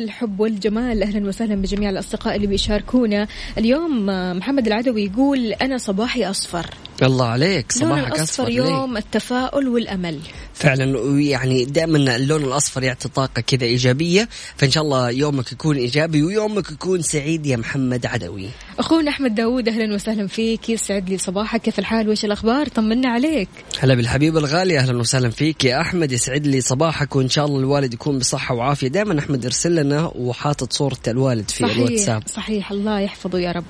[0.00, 1.02] والحب والجمال.
[1.02, 3.26] أهلا وسهلا بجميع الأصدقاء اللي بيشاركونا.
[3.58, 4.06] اليوم
[4.38, 6.66] محمد العدوي يقول أنا صباحي أصفر.
[7.06, 10.20] الله عليك صباحك أصفر, أصفر يوم التفاؤل والأمل.
[10.54, 16.22] فعلا يعني دائما اللون الأصفر يعطي طاقة كذا إيجابية فإن شاء الله يومك يكون إيجابي
[16.22, 18.48] ويومك يكون سعيد يا محمد عدوي.
[18.78, 21.62] أخونا أحمد داوود أهلا وسهلا فيك يسعد لي صباحك.
[21.62, 23.48] كيف الحال؟ وش الأخبار؟ طمنا عليك.
[23.78, 27.94] هلا بالحبيب الغالي أهلا وسهلا فيك يا أحمد يسعد لي صباحك وإن شاء الله الوالد
[27.94, 28.88] يكون بصحة وعافية.
[28.88, 32.22] دائما أحمد يرسل لنا وحاطط صورة الوالد في صحيح الواتساب.
[32.26, 33.64] صحيح الله يحفظه يا رب.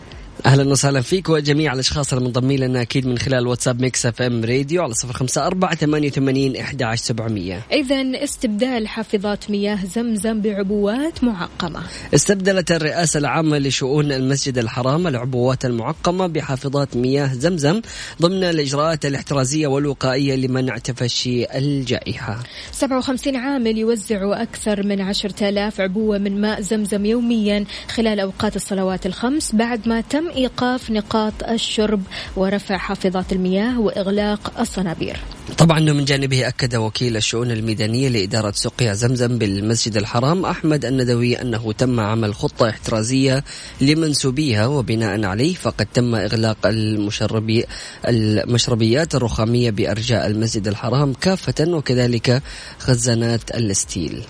[0.46, 4.94] أهلا وسهلا فيك وجميع الأشخاص المنضمين لنا أكيد من خلال واتساب Mix FM Radio على
[4.94, 11.80] صفر خمسة أربعة ثمانية وثمانين احدى عشر سبعمئه اذا استبدال حافظات مياه زمزم بعبوات معقمة.
[12.14, 17.80] استبدلت الرئاسة العامة لشؤون المسجد الحرام العبوات المعقمة بحافظات مياه زمزم
[18.22, 22.38] ضمن الإجراءات الاحترازية والوقائية لمنع تفشي الجائحة.
[22.72, 29.54] 57 عامل يوزعوا أكثر من 10000 عبوة من ماء زمزم يوميا خلال أوقات الصلوات الخمس
[29.54, 32.02] بعد ما تم إيقاف نقاط الشرب
[32.36, 35.16] ورفع حافظات المياه وإغلاق الصنابير.
[35.58, 41.72] طبعا من جانبه أكد وكيل الشؤون الميدانية لإدارة سقيا زمزم بالمسجد الحرام أحمد الندوي أنه
[41.72, 43.44] تم عمل خطة احترازية
[43.80, 47.64] لمنسوبيها وبناء عليه فقد تم إغلاق المشربي
[48.08, 52.42] المشربيات الرخامية بأرجاء المسجد الحرام كافة وكذلك
[52.78, 54.22] خزانات الستيل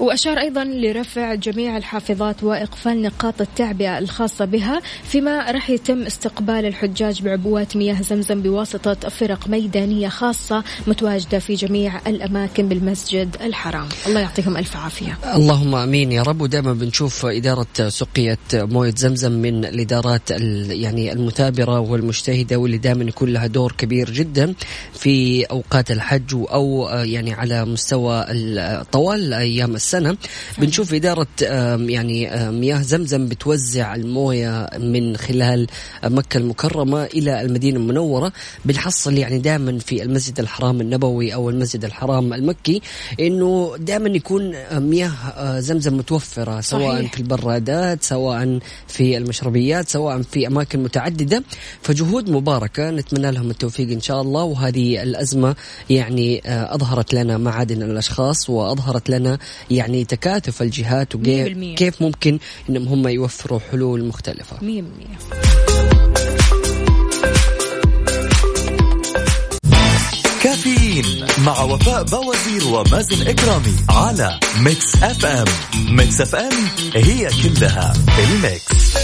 [0.00, 7.22] وأشار أيضا لرفع جميع الحافظات وإقفال نقاط التعبئة الخاصة بها فيما راح يتم استقبال الحجاج
[7.22, 13.88] بعبوات مياه زمزم بواسطة فرق ميدانية خاصة متواجدة في جميع الأماكن بالمسجد الحرام.
[14.06, 15.18] الله يعطيهم ألف عافية.
[15.34, 16.40] اللهم آمين يا رب.
[16.40, 20.30] ودائما بنشوف إدارة سقية موية زمزم من الإدارات
[20.70, 24.54] يعني المثابره والمجتهدة واللي دائما يكون لها دور كبير جدا
[24.94, 28.26] في أوقات الحج أو يعني على مستوى
[28.92, 30.16] طوال أيام السنة
[30.58, 31.26] بنشوف إدارة
[31.88, 35.66] يعني مياه زمزم بتوزع الموية من خلال
[36.04, 38.32] مكة المكرمة إلى المدينة المنورة
[38.64, 42.82] بنحصل يعني دائما في المسجد الحرام النبوي أو المسجد الحرام المكي
[43.20, 45.12] إنه دائما يكون مياه
[45.60, 47.12] زمزم متوفرة سواء صحيح.
[47.12, 51.42] في البرادات سواء في المشربيات سواء في أماكن متعددة.
[51.82, 54.42] فجهود مباركة نتمنى لهم التوفيق إن شاء الله.
[54.42, 55.56] وهذه الأزمة
[55.90, 59.38] يعني أظهرت لنا معادن الأشخاص وأظهرت لنا
[59.76, 64.56] يعني تكاتف الجهات وكيف ممكن إنهم هم يوفروا حلول مختلفة.
[64.56, 64.62] 100%
[70.42, 75.46] كافيين مع وفاء بوازير ومازن إكرامي على Mix FM
[75.88, 76.52] Mix FM
[76.94, 78.96] هي كلها ال mix.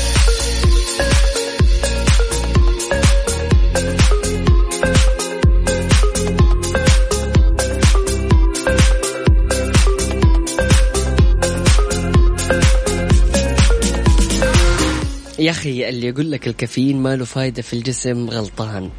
[15.43, 18.91] يا أخي اللي يقول لك الكافيين ما له فايدة في الجسم غلطان.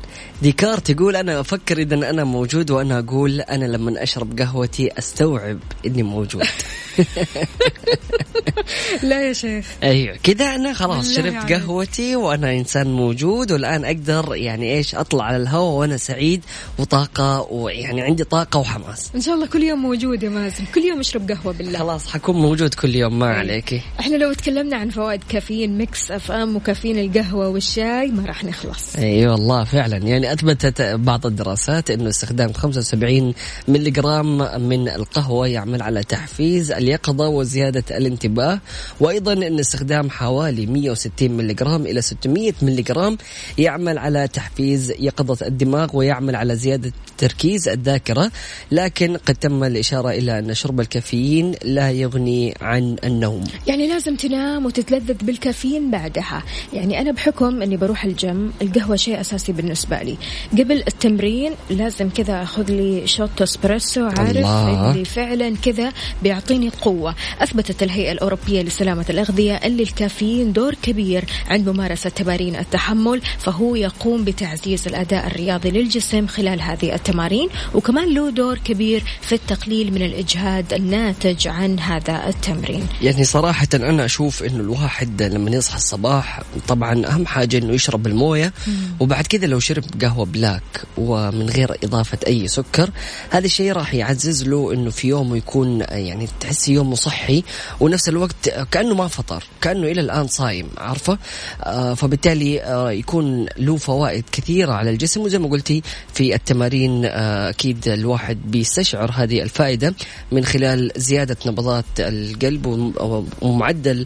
[0.41, 6.03] ديكارت يقول أنا أفكر إذا أنا موجود وأنا أقول أنا لما أشرب قهوتي أستوعب إني
[6.03, 6.43] موجود.
[9.03, 9.65] لا يا شيخ.
[9.83, 11.53] أيوه كذا أنا خلاص شربت يعني.
[11.55, 16.43] قهوتي وأنا إنسان موجود والآن أقدر يعني إيش أطلع على الهواء وأنا سعيد
[16.79, 19.11] وطاقة ويعني عندي طاقة وحماس.
[19.15, 20.65] إن شاء الله كل يوم موجود يا مازن.
[20.75, 21.79] كل يوم أشرب قهوة بالله.
[21.79, 26.55] خلاص حكون موجود كل يوم ما عليكي إحنا لو تكلمنا عن فوائد كافيين Mix FM
[26.55, 28.95] وكافيين القهوة والشاي ما راح نخلص.
[28.95, 29.97] إي أيوة والله فعلا.
[29.97, 33.33] يعني أثبتت بعض الدراسات إنه استخدام 75
[33.67, 34.37] ملي جرام
[34.69, 38.59] من القهوة يعمل على تحفيز اليقظة وزيادة الانتباه
[38.99, 43.17] وأيضا إن استخدام حوالي 160 ملي جرام إلى 600 ملي جرام
[43.57, 48.31] يعمل على تحفيز يقظة الدماغ ويعمل على زيادة تركيز الذاكرة.
[48.71, 53.43] لكن قد تم الإشارة إلى أن شرب الكافيين لا يغني عن النوم.
[53.67, 56.43] يعني لازم تنام وتتلذذ بالكافيين بعدها.
[56.73, 60.17] يعني أنا بحكم إني بروح الجيم القهوة شيء أساسي بالنسبة لي.
[60.51, 64.45] قبل التمرين لازم كذا أخذ لي شوت أسبريسو عارف.
[64.45, 65.93] اللي فعلا كذا
[66.23, 67.15] بيعطيني قوة.
[67.39, 74.23] أثبتت الهيئة الأوروبية لسلامة الأغذية اللي الكافيين دور كبير عند ممارسة تمارين التحمل فهو يقوم
[74.23, 80.73] بتعزيز الأداء الرياضي للجسم خلال هذه التمارين وكمان له دور كبير في التقليل من الإجهاد
[80.73, 82.87] الناتج عن هذا التمرين.
[83.01, 88.53] يعني صراحة أنا أشوف إنه الواحد لما يصحى الصباح طبعا أهم حاجة إنه يشرب الموية
[88.99, 92.89] وبعد كذا لو شرب قهوة بلاك ومن غير إضافة أي سكر
[93.29, 97.43] هذا الشيء راح يعزز له إنه في يومه يكون يعني تحس يومه صحي
[97.79, 101.17] ونفس الوقت كأنه ما فطر كأنه إلى الآن صايم عارفة؟
[101.63, 105.81] آه فبالتالي آه يكون له فوائد كثيرة على الجسم وزي ما قلتي
[106.13, 109.93] في التمارين آه أكيد الواحد بيستشعر هذه الفائدة
[110.31, 112.93] من خلال زيادة نبضات القلب
[113.41, 114.05] ومعدل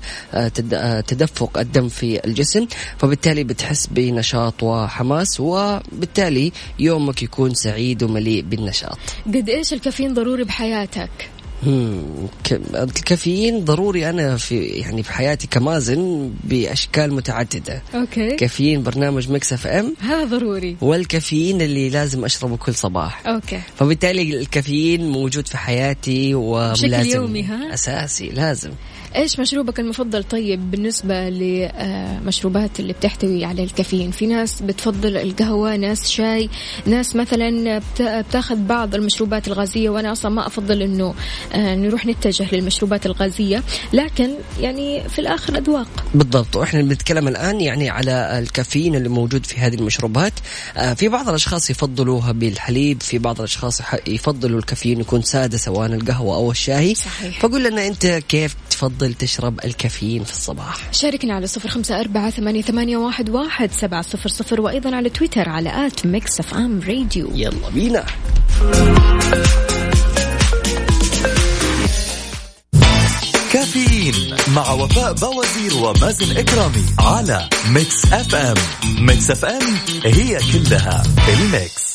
[1.08, 2.68] تدفق الدم في الجسم.
[2.98, 8.98] فبالتالي بتحس بنشاط وحماس وبالتالي يومك يكون سعيد ومليء بالنشاط.
[9.26, 11.10] قد إيش الكافيين ضروري بحياتك؟
[12.74, 17.82] الكافيين ضروري أنا في يعني في حياتي كمازن بأشكال متعددة.
[17.96, 18.36] okay.
[18.36, 19.94] كافيين برنامج Mix FM.
[20.00, 20.78] هذا ضروري.
[20.82, 23.28] والكافيين اللي لازم أشربه كل صباح.
[23.28, 23.60] okay.
[23.78, 27.16] فبالتالي الكافيين موجود في حياتي وملازم.
[27.16, 28.72] يومي ها؟ أساسي لازم.
[29.16, 36.10] إيش مشروبك المفضل؟ طيب بالنسبة لمشروبات اللي بتحتوي على الكافيين في ناس بتفضل القهوة ناس
[36.10, 36.50] شاي
[36.86, 41.14] ناس مثلا بتاخذ بعض المشروبات الغازية وأنا أصلا ما أفضل إنه
[41.54, 45.88] آه، نروح نتجه للمشروبات الغازية لكن يعني في الآخر أذواق.
[46.14, 46.56] بالضبط.
[46.56, 50.34] وإحنا بنتكلم الآن يعني على الكافيين اللي موجود في هذه المشروبات.
[50.78, 56.36] آه، في بعض الأشخاص يفضلوها بالحليب في بعض الأشخاص يفضلوا الكافيين يكون سادة سواء القهوة
[56.36, 56.96] أو الشاي.
[56.96, 57.40] صحيح.
[57.40, 60.94] فقول لنا أنت كيف تفضل تشرب الكافيين في الصباح.
[60.94, 65.50] شاركنا على صفر خمسة أربعة ثمانية, ثمانية واحد, واحد سبعة صفر صفر وأيضا على تويتر
[65.50, 67.32] على at Mix FM Radio.
[67.34, 68.06] يلا بينا.
[73.54, 78.58] كافيين مع وفاء بوازير ومازن إكرامي على Mix FM.
[79.00, 81.87] Mix FM هي كلها ال mix.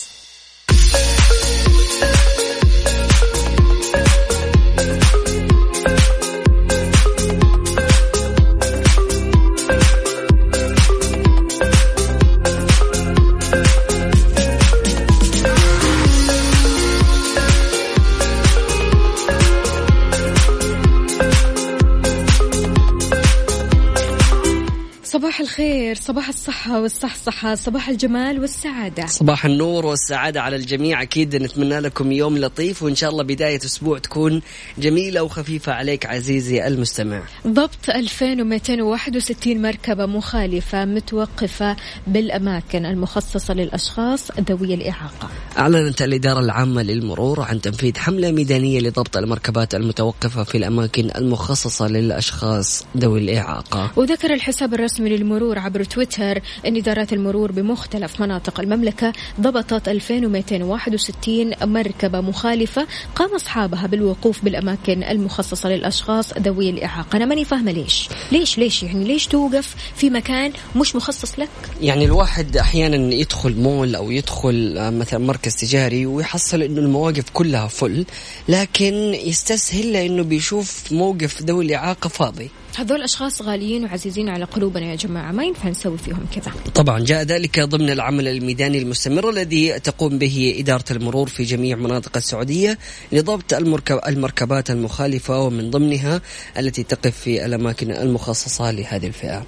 [25.62, 29.06] الخير صباح الصحة والصحصحة صباح الجمال والسعادة.
[29.06, 31.02] صباح النور والسعادة على الجميع.
[31.02, 34.42] أكيد نتمنى لكم يوم لطيف وإن شاء الله بداية أسبوع تكون
[34.78, 37.22] جميلة وخفيفة عليك عزيزي المستمع.
[37.46, 45.28] ضبط 2261 مركبة مخالفة متوقفة بالأماكن المخصصة للأشخاص ذوي الإعاقة.
[45.58, 52.84] أعلنت الإدارة العامة للمرور عن تنفيذ حملة ميدانية لضبط المركبات المتوقفة في الأماكن المخصصة للأشخاص
[52.96, 53.90] ذوي الإعاقة.
[53.96, 62.20] وذكر الحساب الرسمي للمرور عبر تويتر أن إدارات المرور بمختلف مناطق المملكة ضبطت 2261 مركبة
[62.20, 67.16] مخالفة قام أصحابها بالوقوف بالأماكن المخصصة للأشخاص ذوي الإعاقة.
[67.16, 68.08] أنا ماني فاهمة ليش.
[68.32, 71.48] ليش ليش يعني ليش توقف في مكان مش مخصص لك؟
[71.80, 77.66] يعني الواحد أحيانا يدخل مول أو يدخل آه، مثلا مركز تجاري ويحصل إنه المواقف كلها
[77.66, 78.04] فل
[78.48, 82.50] لكن يستسهل لأنه بيشوف موقف ذوي الإعاقة فاضي.
[82.76, 86.52] هذول أشخاص غاليين وعزيزين على قلوبنا يا جماعة ما ينفع نسوي فيهم كذا.
[86.74, 92.16] طبعا جاء ذلك ضمن العمل الميداني المستمر الذي تقوم به إدارة المرور في جميع مناطق
[92.16, 92.78] السعودية
[93.12, 96.20] لضبط المركب المركبات المخالفة ومن ضمنها
[96.58, 99.46] التي تقف في الأماكن المخصصة لهذه الفئة.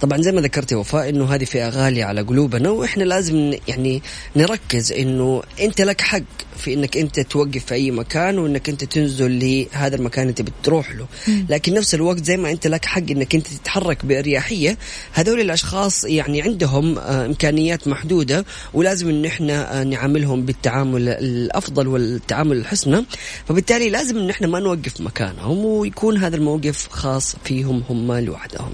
[0.00, 4.02] طبعا زي ما ذكرتي وفاء إنه هذه فئة غالية على قلوبنا وإحنا لازم يعني
[4.36, 6.22] نركز إنه أنت لك حق
[6.58, 11.06] في إنك أنت توقف في أي مكان وإنك أنت تنزل لهذا المكان انت بتروح له.
[11.48, 14.78] لكن نفس الوقت زي ما أنت لك حق إنك أنت تتحرك بأريحية
[15.12, 22.56] هذول الأشخاص يعني عندهم آه، إمكانيات محدودة ولازم إن إحنا آه، نعاملهم بالتعامل الأفضل والتعامل
[22.56, 23.04] الحسنى
[23.48, 28.72] فبالتالي لازم إن إحنا ما نوقف مكانهم ويكون هذا الموقف خاص فيهم هم لوحدهم.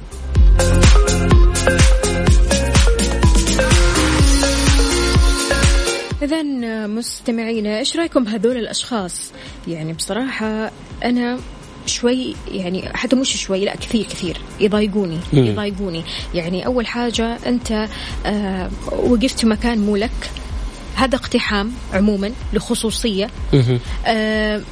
[6.23, 6.43] إذا
[6.87, 9.33] مستمعينا إيش رأيكم بهذول الأشخاص؟
[9.69, 10.71] يعني بصراحة
[11.05, 11.39] أنا
[11.87, 15.19] شوي يعني حتى مش شوي لا كثير كثير يضايقوني.
[15.33, 17.89] يضايقوني يعني أول حاجة أنت
[18.27, 20.31] آه وقفت مكان مو لك
[20.97, 23.31] هذا اقتحام عموما لخصوصية.
[24.07, 24.63] آه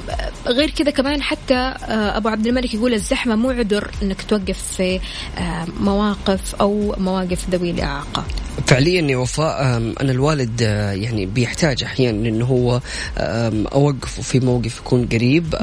[0.47, 4.99] غير كذا كمان حتى آه أبو عبد الملك يقول الزحمة مو عذر إنك توقف في
[5.37, 8.23] آه مواقف أو مواقف ذوي الإعاقة.
[8.67, 9.61] فعليا يا وفاء
[10.01, 12.81] أنا الوالد آه، يعني بيحتاج أحيانا إنه هو
[13.17, 15.55] اوقفه في موقف يكون قريب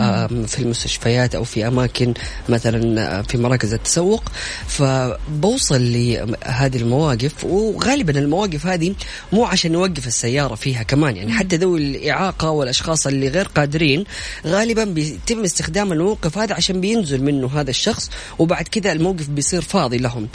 [0.46, 2.14] في المستشفيات أو في أماكن
[2.48, 4.22] مثلا آه، في مراكز التسوق.
[4.66, 8.94] فبوصل لهذه المواقف وغالبا المواقف هذه
[9.32, 11.16] مو عشان نوقف السيارة فيها كمان.
[11.16, 14.04] يعني حتى ذوي الإعاقة والأشخاص اللي غير قادرين
[14.46, 19.96] غالبا بيتم استخدام الموقف هذا عشان بينزل منه هذا الشخص وبعد كذا الموقف بيصير فاضي
[19.96, 20.28] لهم.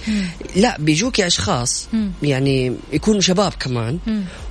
[0.55, 1.87] لا بيجوك أشخاص
[2.23, 3.99] يعني يكونوا شباب كمان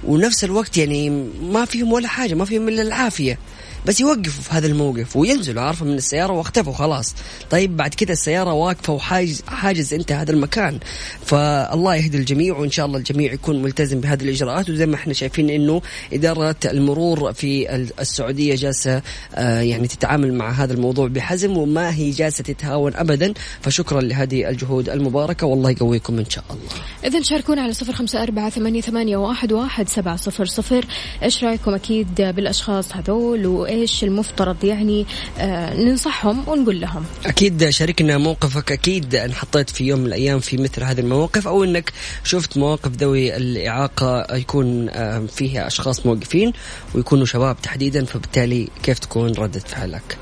[0.05, 1.11] ونفس الوقت يعني
[1.43, 3.39] ما فيهم ولا حاجة ما فيهم إلا العافية.
[3.87, 7.15] بس يوقفوا في هذا الموقف وينزلوا عارفه من السيارة واختفوا خلاص.
[7.51, 10.79] طيب بعد كذا السيارة واقفة وحاجز حاجز أنت هذا المكان.
[11.25, 14.71] فالله يهدي الجميع وإن شاء الله الجميع يكون ملتزم بهذه الإجراءات.
[14.71, 19.03] وزي ما إحنا شايفين إنه إدارة المرور في ال- السعودية جالسة
[19.35, 23.35] آه، يعني تتعامل مع هذا الموضوع بحزم وما هي جالسة تتهاون ابدا.
[23.61, 26.85] فشكرا لهذه الجهود المباركة والله يقويكم إن شاء الله.
[27.05, 30.85] اذا شاركونا على صفر خمسة أربعة ثمانية, ثمانية واحد, واحد سبعة صفر صفر.
[31.23, 33.47] إيش رأيكم أكيد بالأشخاص هذول؟
[33.77, 35.07] وايش المفترض يعني
[35.39, 37.05] آه ننصحهم ونقول لهم.
[37.27, 41.65] أكيد شاركنا موقفك أكيد أن حطيت في يوم من الأيام في مثل هذه المواقف أو
[41.65, 41.93] أنك
[42.25, 46.53] شفت مواقف ذوي الإعاقة يكون آه، فيها أشخاص موقفين
[46.95, 50.19] ويكونوا شباب تحديدا فبالتالي كيف تكون ردة فعلك؟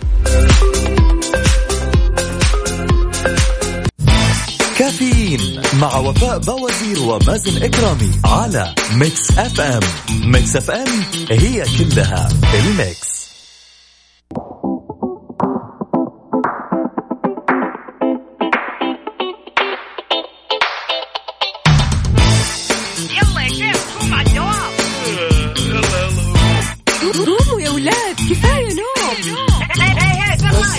[4.79, 9.81] كافيين مع وفاء بوازير ومازن إكرامي على Mix FM.
[10.25, 10.88] Mix FM
[11.31, 13.13] هي كلها ال mix.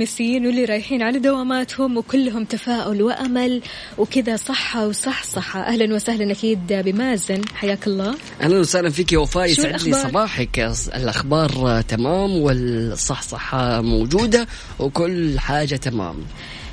[0.00, 3.62] والمتحمسين واللي رايحين على دواماتهم وكلهم تفاؤل وأمل
[3.98, 7.42] وكذا صحة وصحصحه أهلا وسهلا أكيد بمازن.
[7.54, 8.14] حياك الله.
[8.40, 9.50] أهلا وسهلا فيك يا وفاء.
[9.50, 10.72] يسعد لي الأخبار؟ صباحك.
[10.94, 14.46] الأخبار تمام والصحصحة موجودة
[14.78, 16.16] وكل حاجة تمام.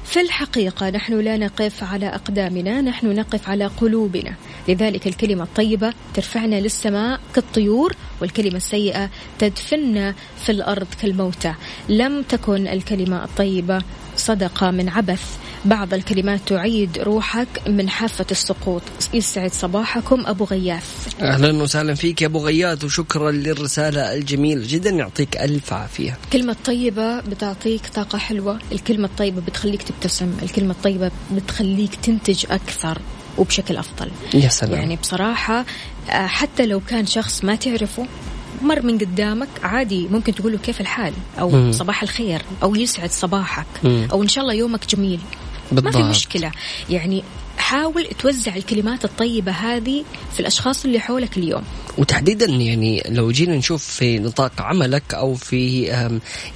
[0.08, 4.34] في الحقيقة نحن لا نقف على أقدامنا نحن نقف على قلوبنا.
[4.68, 11.54] لذلك الكلمة الطيبة ترفعنا للسماء كالطيور والكلمة السيئة تدفننا في الأرض كالموتى.
[11.90, 13.82] لم تكن الكلمة الطيبة
[14.18, 15.38] صدقة من عبث.
[15.66, 18.82] بعض الكلمات تعيد روحك من حافة السقوط.
[19.14, 21.08] يسعد صباحكم أبو غياث.
[21.22, 26.18] أهلا وسهلا فيك يا أبو غياث وشكرا للرسالة الجميلة جدا يعطيك ألف عافية.
[26.26, 28.60] الكلمة الطيبة بتعطيك طاقة حلوة.
[28.72, 30.34] الكلمة الطيبة بتخليك تبتسم.
[30.44, 32.98] الكلمة الطيبة بتخليك تنتج أكثر
[33.38, 34.12] وبشكل أفضل.
[34.34, 34.74] يا سلام.
[34.74, 35.66] يعني بصراحة
[36.10, 38.06] آه، حتى لو كان شخص ما تعرفه
[38.62, 41.72] مر من قدامك عادي ممكن تقول له كيف الحال أو مم.
[41.72, 44.08] صباح الخير أو يسعد صباحك مم.
[44.12, 45.20] أو إن شاء الله يومك جميل
[45.72, 46.04] ما في بالضبط.
[46.04, 46.52] مشكلة
[46.90, 47.24] يعني
[47.58, 50.04] حاول توزع الكلمات الطيبة هذه
[50.34, 51.64] في الأشخاص اللي حولك اليوم.
[51.98, 55.84] وتحديدا يعني لو جينا نشوف في نطاق عملك أو في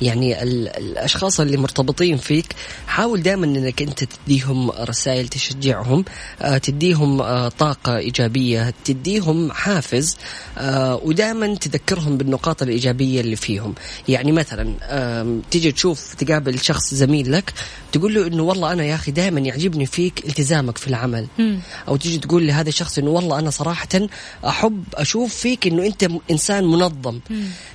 [0.02, 2.46] يعني ال- الأشخاص اللي مرتبطين فيك
[2.88, 6.06] حاول دائما إنك أنت تديهم رسائل تشجعهم
[6.42, 10.18] آه، تديهم آه، طاقة إيجابية تديهم حافز
[10.58, 13.74] آه، ودائما تذكرهم بالنقاط الإيجابية اللي فيهم.
[14.08, 14.74] يعني مثلا
[15.52, 17.54] تيجي تشوف تقابل شخص زميل لك
[17.92, 21.28] تقول له إنه والله أنا يا أخي دائما يعجبني فيك التزامك في العمل.
[21.88, 23.88] أو تيجي تقول لهذا الشخص إنه والله أنا صراحة
[24.48, 27.20] أحب أشوف فيك إنه أنت إنسان منظم.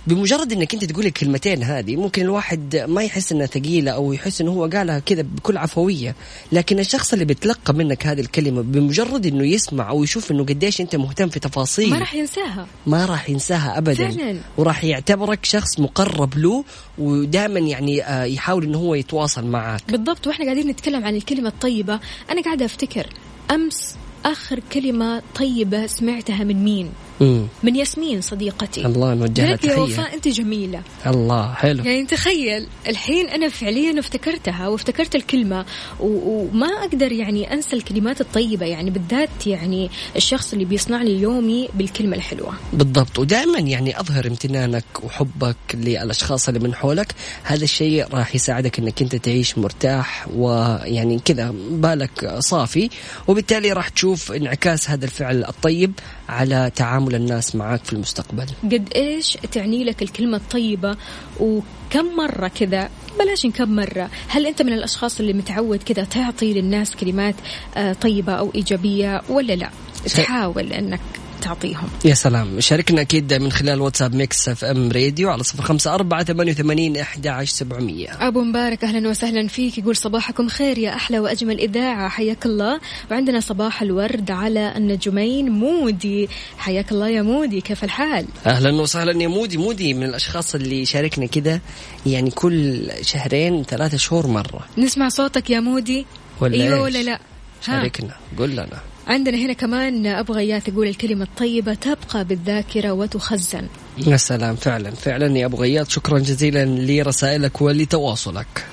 [0.07, 4.51] بمجرد إنك أنت تقول الكلمتين هذه ممكن الواحد ما يحس إنها ثقيلة أو يحس إنه
[4.51, 6.15] هو قالها كذا بكل عفوية.
[6.53, 10.97] لكن الشخص اللي بيتلقى منك هذه الكلمة بمجرد إنه يسمع أو يشوف إنه قديش أنت
[10.97, 12.67] مهتم في تفاصيل ما راح ينساها.
[12.87, 13.95] ما راح ينساها ابدا.
[13.95, 14.39] فعلاً.
[14.57, 16.65] وراح يعتبرك شخص مقرب له
[16.99, 19.83] ودائما يعني آه، يحاول إنه هو يتواصل معك.
[19.89, 22.01] بالضبط وإحنا قاعدين نتكلم عن الكلمة الطيبة.
[22.31, 23.06] أنا قاعدة أفتكر
[23.51, 27.47] أمس آخر كلمة طيبة سمعتها من مين؟ مم.
[27.63, 28.87] من ياسمين صديقتي.
[28.87, 29.83] الله نوجه لها لي يا تحية.
[29.83, 30.83] وفاء أنت جميلة.
[31.07, 31.85] الله حلو.
[31.85, 35.65] يعني تخيل الحين أنا فعليا افتكرتها وافتكرت الكلمة
[36.01, 38.67] وما أقدر يعني أنسى الكلمات الطيبة.
[38.67, 42.53] يعني بالذات يعني الشخص اللي بيصنع لي يومي بالكلمة الحلوة.
[42.73, 43.19] بالضبط.
[43.19, 47.15] ودائما يعني أظهر امتنانك وحبك للأشخاص اللي من حولك.
[47.43, 52.91] هذا الشيء راح يساعدك إنك أنت تعيش مرتاح ويعني كذا بالك صافي.
[53.29, 55.93] وبالتالي راح تشوف انعكاس هذا الفعل الطيب.
[56.29, 58.47] على تعامل الناس معك في المستقبل.
[58.63, 60.97] قد إيش تعني لك الكلمة الطيبة؟
[61.41, 64.11] وكم مرة كذا؟ بلاش كم مرة.
[64.29, 67.35] هل أنت من الأشخاص اللي متعود كذا تعطي للناس كلمات
[67.77, 69.71] آه، طيبة أو إيجابية ولا لا؟
[70.05, 71.01] تحاول أنك
[71.43, 71.89] تعطيهم.
[72.05, 72.61] يا سلام.
[72.61, 77.27] شاركنا أكيد من خلال واتساب Mix FM Radio على صفر خمسة أربعة ثمانية وثمانين أحد
[77.27, 78.09] عشر سبعمية.
[78.21, 79.79] أبو مبارك أهلا وسهلا فيك.
[79.79, 82.09] يقول صباحكم خير يا أحلى وأجمل إذاعة.
[82.09, 82.81] حياك الله.
[83.11, 86.29] وعندنا صباح الورد على النجمين مودي.
[86.59, 87.61] حياك الله يا مودي.
[87.61, 89.57] كيف الحال؟ أهلا وسهلا يا مودي.
[89.57, 91.61] مودي من الأشخاص اللي يشاركنا كذا
[92.07, 94.61] يعني كل شهرين ثلاثة شهور مرة.
[94.79, 96.07] نسمع صوتك يا مودي.
[96.41, 97.21] ولا إيش؟ ولا لا.
[97.67, 98.15] شاركنا.
[98.39, 98.81] قول لنا.
[99.07, 103.67] عندنا هنا كمان أبو غياث يقول الكلمة الطيبة تبقى بالذاكرة وتخزن.
[104.07, 108.67] يا سلام فعلا فعلا يا ابو غياث شكرا جزيلا لرسائلك ولتواصلك.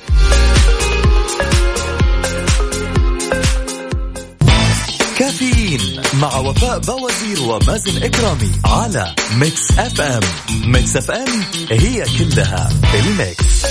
[5.20, 10.22] كافيين مع وفاء بوازير ومازن إكرامي على Mix FM
[10.66, 12.70] Mix FM هي كلها
[13.00, 13.66] ال mix.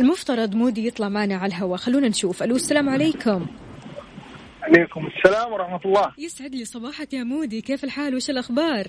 [0.00, 1.76] المفترض مودي يطلع معنا على الهواء.
[1.76, 2.42] خلونا نشوف.
[2.42, 3.46] ألو السلام عليكم.
[4.62, 6.12] عليكم السلام ورحمة الله.
[6.18, 7.60] يسعد لي صباحك يا مودي.
[7.60, 8.86] كيف الحال؟ وش الأخبار؟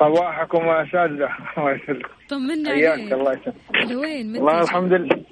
[0.00, 1.28] صباحكم أساتذة
[1.58, 2.06] الله يسلمك.
[2.28, 3.12] طمنا عليك.
[3.12, 3.90] الله يسلمك.
[3.90, 5.24] لوين من ولله الحمد لله.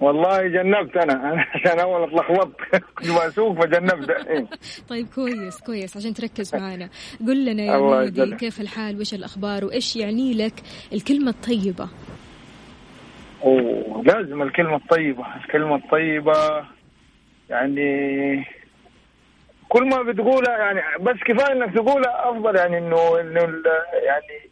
[0.00, 1.12] والله جنبت أنا.
[1.32, 2.56] أنا عشان أول اتلخبطت.
[2.98, 4.10] كنت بسوق فجنبت.
[4.10, 4.46] إيه.
[4.90, 6.88] طيب كويس كويس عشان تركز معنا.
[7.26, 8.36] قل لنا يا مودي.
[8.36, 10.54] كيف الحال؟ وش الأخبار؟ وإيش يعني لك
[10.92, 11.88] الكلمة الطيبة؟
[13.42, 16.64] ولازم الكلمة الطيبة الكلمة الطيبة
[17.50, 18.44] يعني
[19.68, 23.40] كل ما بتقولها يعني بس كفاية إنك تقولها أفضل يعني إنه إنه
[23.92, 24.50] يعني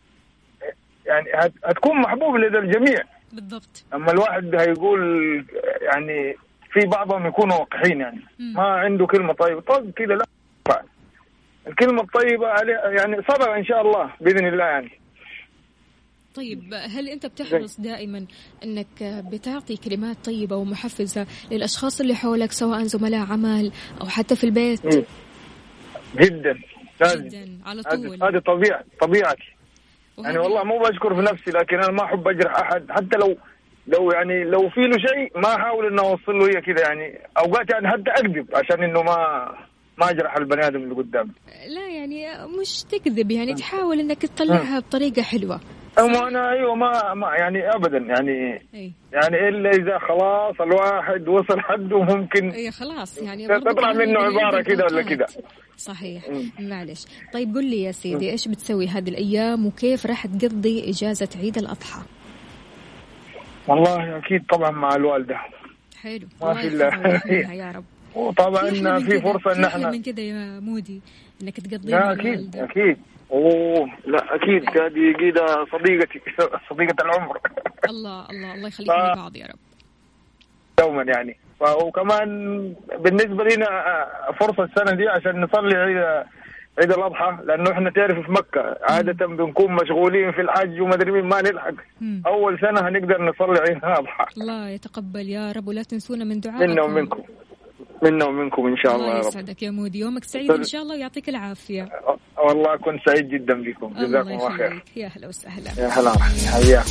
[1.07, 2.99] يعني هت- هتكون محبوب لدى الجميع.
[3.33, 3.85] بالضبط.
[3.95, 5.45] أما الواحد هيقول
[5.81, 6.37] يعني
[6.73, 8.21] في بعضهم يكونوا وقحين يعني.
[8.39, 8.53] مم.
[8.57, 9.61] ما عنده كلمة طيبة.
[9.61, 10.25] طب كذا لا.
[11.67, 12.49] الكلمة الطيبة
[12.91, 14.91] يعني صدقه إن شاء الله بإذن الله يعني.
[16.37, 18.27] طيب هل أنت بتحرص دائما
[18.65, 24.87] أنك بتعطي كلمات طيبة ومحفزة للأشخاص اللي حولك سواء زملاء عمل أو حتى في البيت؟
[24.87, 25.03] مم.
[26.17, 26.59] جدا.
[27.01, 27.29] لازم.
[27.29, 28.23] جدا على طول.
[28.23, 29.57] هذه طبيعه طبيعتي
[30.19, 32.87] يعني والله مو بشكر في نفسي لكن أنا ما أحب اجرح أحد.
[32.91, 33.37] حتى لو
[33.87, 36.89] لو يعني لو في له شيء ما أحاول إنه أوصل له هي كذا.
[36.89, 39.17] يعني أوقات يعني حتى أكذب عشان إنه ما
[39.99, 41.31] ما أجرح البني آدم اللي قدامي.
[41.69, 43.31] لا يعني مش تكذب.
[43.31, 45.61] يعني تحاول إنك تطلعها بطريقة حلوة.
[45.99, 48.63] أما أنا أيوه ما, ما يعني ابدا يعني
[49.13, 54.63] يعني إلا إذا خلاص الواحد وصل حده ممكن إي خلاص يعني تطلع منه عبارة آدم
[54.73, 55.03] كده ولا.
[55.03, 55.27] كده.
[55.77, 56.23] صحيح.
[56.61, 57.07] معلش.
[57.33, 62.01] طيب قل لي يا سيدي إيش بتسوي هذه الأيام وكيف راح تقضي إجازة عيد الأضحى؟
[63.69, 65.37] والله أكيد طبعا مع الوالدة.
[66.03, 66.27] حلو.
[66.43, 67.85] ما في ويحميها يا رب.
[68.15, 71.01] وطبعا في فرصة إن إحنا من كده يا مودي
[71.43, 72.57] إنك تقضي لا أكيد.
[72.57, 72.97] أكيد.
[73.33, 74.65] أوه لا أكيد.
[74.81, 76.21] هذه كده صديقتي
[76.71, 77.39] صديقة العمر.
[77.89, 78.93] الله الله الله يخليكم.
[78.93, 79.59] لبعض يا رب.
[80.79, 81.37] دوما يعني.
[81.83, 82.29] وكمان
[82.99, 86.25] بالنسبة لنا آه، فرصة السنة دي عشان نصلي عيد
[86.79, 91.25] عيد الأضحى لأنه إحنا تعرف في مكة عادة بنكون مشغولين في الحج وما ادري مين
[91.25, 91.75] ما نلحق.
[92.01, 92.23] مم.
[92.27, 94.25] أول سنة هنقدر نصلي عيد الأضحى.
[94.37, 97.23] الله يتقبل يا رب ولا تنسونا من دعائكم منا ومنكم.
[98.03, 99.29] منا ومنكم إن شاء الله الله يا رب.
[99.29, 99.99] يسعدك يا مودي.
[99.99, 101.89] يومك سعيد إن شاء الله ويعطيك العافية.
[102.39, 103.95] والله كنت سعيد جدا بكم.
[104.05, 104.83] جزاكم الله خير.
[104.97, 105.71] يا هلا وسهلا.
[105.79, 106.13] يا هلا
[106.53, 106.87] حياك.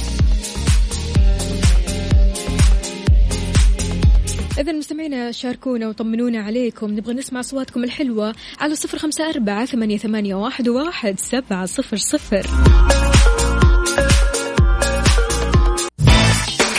[4.60, 6.92] إذا مستمعينا شاركونا وطمنونا عليكم.
[6.92, 12.46] نبغى نسمع أصواتكم الحلوة على صفر خمسة أربعة ثمانية, ثمانية واحد, واحد سبعة صفر صفر.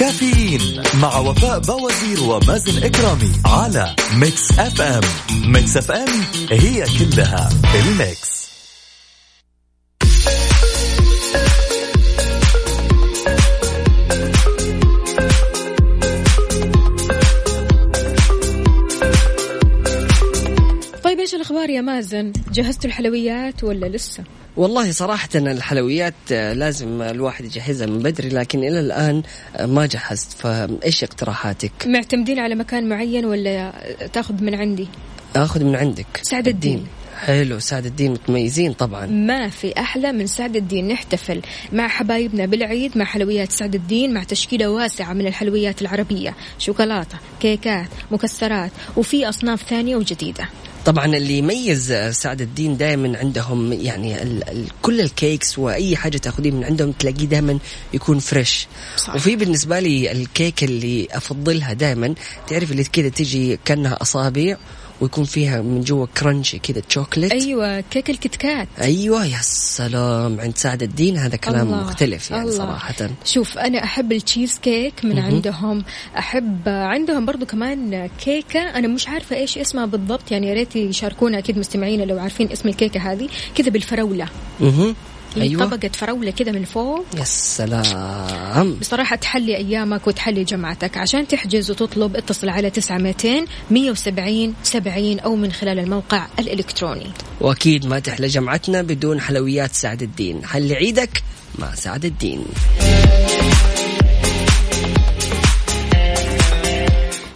[0.07, 5.01] كافيين مع وفاء بوازير ومازن إكرامي على Mix FM.
[5.53, 6.09] Mix FM
[6.51, 8.47] هي كلها الميكس.
[21.05, 24.25] طيب إيش الأخبار يا مازن؟ جهزتوا الحلويات ولا لسه؟
[24.57, 29.23] والله صراحة الحلويات آه، لازم الواحد يجهزها من بدري لكن إلى الآن
[29.57, 30.33] آه، ما جهزت.
[30.33, 33.73] فإيش اقتراحاتك؟ معتمدين على مكان معين ولا
[34.13, 34.89] تأخذ من عندي؟
[35.37, 36.07] آخذ من عندك.
[36.23, 36.87] سعد الدين.
[37.17, 39.07] حلو سعد الدين متميزين طبعا.
[39.07, 40.89] ما في أحلى من سعد الدين.
[40.89, 41.43] نحتفل
[41.73, 46.35] مع حبايبنا بالعيد مع حلويات سعد الدين مع تشكيلة واسعة من الحلويات العربية.
[46.59, 50.49] شوكولاتة كيكات مكسرات وفي أصناف ثانية وجديدة.
[50.87, 56.51] طبعا اللي يميز سعد الدين دائما عندهم يعني ال ال كل الكيكس وأي حاجة تاخذيه
[56.51, 57.59] من عندهم تلاقيه دائما
[57.95, 59.15] يكون fresh صح.
[59.15, 62.15] وفي بالنسبة لي الكيك اللي أفضلها دائما
[62.49, 64.57] تعرف اللي كذا تجي كأنها أصابع
[65.01, 68.69] ويكون فيها من جوا crunchy كذا تشوكلت أيوة كيك ال KitKat.
[68.81, 71.83] أيوه يا سلام عند سعد الدين هذا كلام الله.
[71.83, 72.59] مختلف يعني الله.
[72.59, 72.95] صراحة.
[73.25, 75.85] شوف أنا أحب التشيز كيك من عندهم.
[76.19, 81.39] أحب عندهم برضو كمان كيكة أنا مش عارفة إيش اسمها بالضبط يعني يا ريت يشاركونا
[81.39, 84.29] أكيد مستمعينا لو عارفين اسم الكيكة هذه كذا بالفراولة.
[85.37, 85.65] أها أيوة.
[85.65, 87.05] طبقة فراولة كذا من فوق.
[87.19, 88.75] يا سلام.
[88.81, 90.97] بصراحة تحلي أيامك وتحلي جمعتك.
[90.97, 97.11] عشان تحجز وتطلب اتصل على تسعة ميتين مية وسبعين سبعين أو من خلال الموقع الإلكتروني.
[97.41, 100.45] وأكيد ما تحلى جمعتنا بدون حلويات سعد الدين.
[100.45, 101.23] حل عيدك
[101.59, 102.45] مع سعد الدين.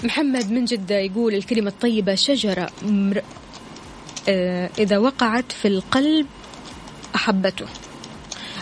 [0.05, 3.23] محمد من جدة يقول الكلمة الطيبة شجرة مر...
[4.29, 6.27] آه إذا وقعت في القلب
[7.15, 7.67] أحبته.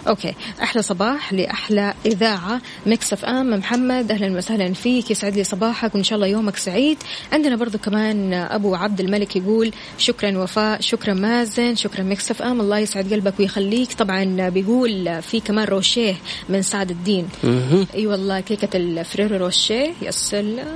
[0.08, 0.34] أوكي.
[0.62, 2.60] أحلى صباح لأحلى إذاعة.
[2.86, 5.10] Mix FM محمد أهلا وسهلا فيك.
[5.10, 6.98] يسعد لي صباحك وإن شاء الله يومك سعيد.
[7.32, 12.60] عندنا برضو كمان أبو عبد الملك يقول شكرا وفاء شكرا مازن شكرا Mix FM.
[12.60, 13.92] الله يسعد قلبك ويخليك.
[13.92, 16.14] طبعا بيقول في كمان Rocher
[16.48, 17.28] من سعد الدين.
[17.94, 19.92] أي والله كيكة ال Ferrero Rocher.
[20.02, 20.66] يا سلام.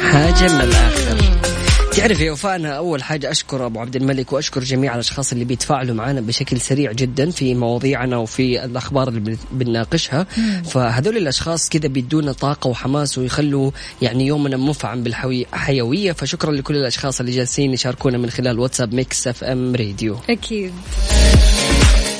[0.00, 1.71] حاجة من الآخر.
[2.02, 5.94] تعرف يا وفاء أنا أول حاجة أشكر أبو عبد الملك وأشكر جميع الأشخاص اللي بيتفاعلوا
[5.94, 10.26] معنا بشكل سريع جدا في مواضيعنا وفي الأخبار اللي بن- بنناقشها.
[10.64, 13.70] فهذول الأشخاص كذا بيدونا طاقة وحماس ويخلوا
[14.02, 19.74] يعني يومنا مفعم بالحيويه فشكرا لكل الأشخاص اللي جالسين يشاركونا من خلال واتساب Mix FM
[19.76, 20.16] Radio.
[20.30, 20.72] أكيد.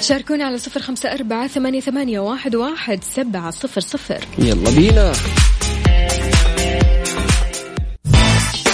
[0.01, 4.25] شاركونا على صفر خمسة أربعة ثمانية, ثمانية واحد, واحد سبعة صفر صفر.
[4.39, 5.13] يلا بينا.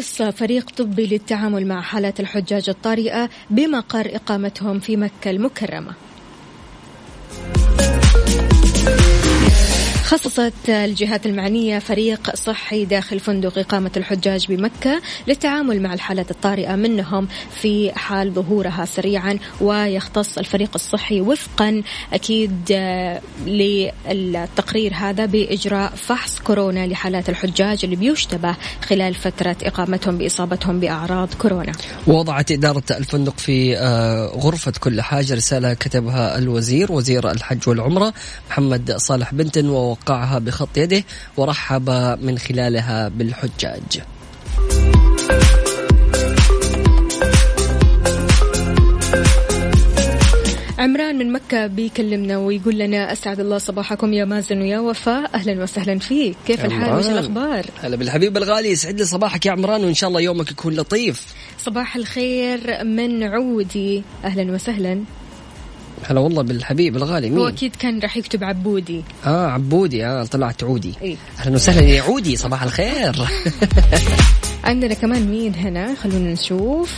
[0.00, 6.09] تخصيص فريق طبي للتعامل مع حالات الحجاج الطارئة بمقر إقامتهم في مكة المكرمة.
[10.10, 17.28] خصصت الجهات المعنية فريق صحي داخل فندق إقامة الحجاج بمكة للتعامل مع الحالات الطارئة منهم
[17.60, 21.82] في حال ظهورها سريعا ويختص الفريق الصحي وفقا
[22.12, 30.80] أكيد آه، للتقرير هذا بإجراء فحص كورونا لحالات الحجاج اللي بيشتبه خلال فترة إقامتهم بإصابتهم
[30.80, 31.72] بأعراض كورونا.
[32.06, 38.12] وضعت إدارة الفندق في آه، غرفة كل حاجة رسالة كتبها الوزير وزير الحج والعمرة
[38.50, 39.68] محمد صالح بنتن
[40.00, 41.04] ووقعها بخط يده
[41.36, 41.90] ورحب
[42.22, 44.02] من خلالها بالحجاج.
[50.78, 55.30] عمران من مكة بيكلمنا ويقول لنا أسعد الله صباحكم يا مازن ويا وفاء.
[55.34, 56.36] أهلا وسهلا فيك.
[56.46, 57.06] كيف الحال؟ وش.
[57.06, 61.34] الأخبار؟ هلا بالحبيب الغالي يسعد لي صباحك يا عمران وإن شاء الله يومك يكون لطيف.
[61.58, 64.02] صباح الخير من عودي.
[64.24, 65.04] أهلا وسهلا.
[66.08, 69.04] هلا والله بالحبيب الغالي هو مين؟ أكيد كان راح يكتب عبودي.
[69.26, 70.94] آه عبودي آه طلعت عودي.
[71.02, 71.16] إيه.
[71.38, 73.16] أهلا وسهلا يا عودي صباح الخير.
[74.64, 76.94] عندنا كمان مين هنا؟ خلونا نشوف.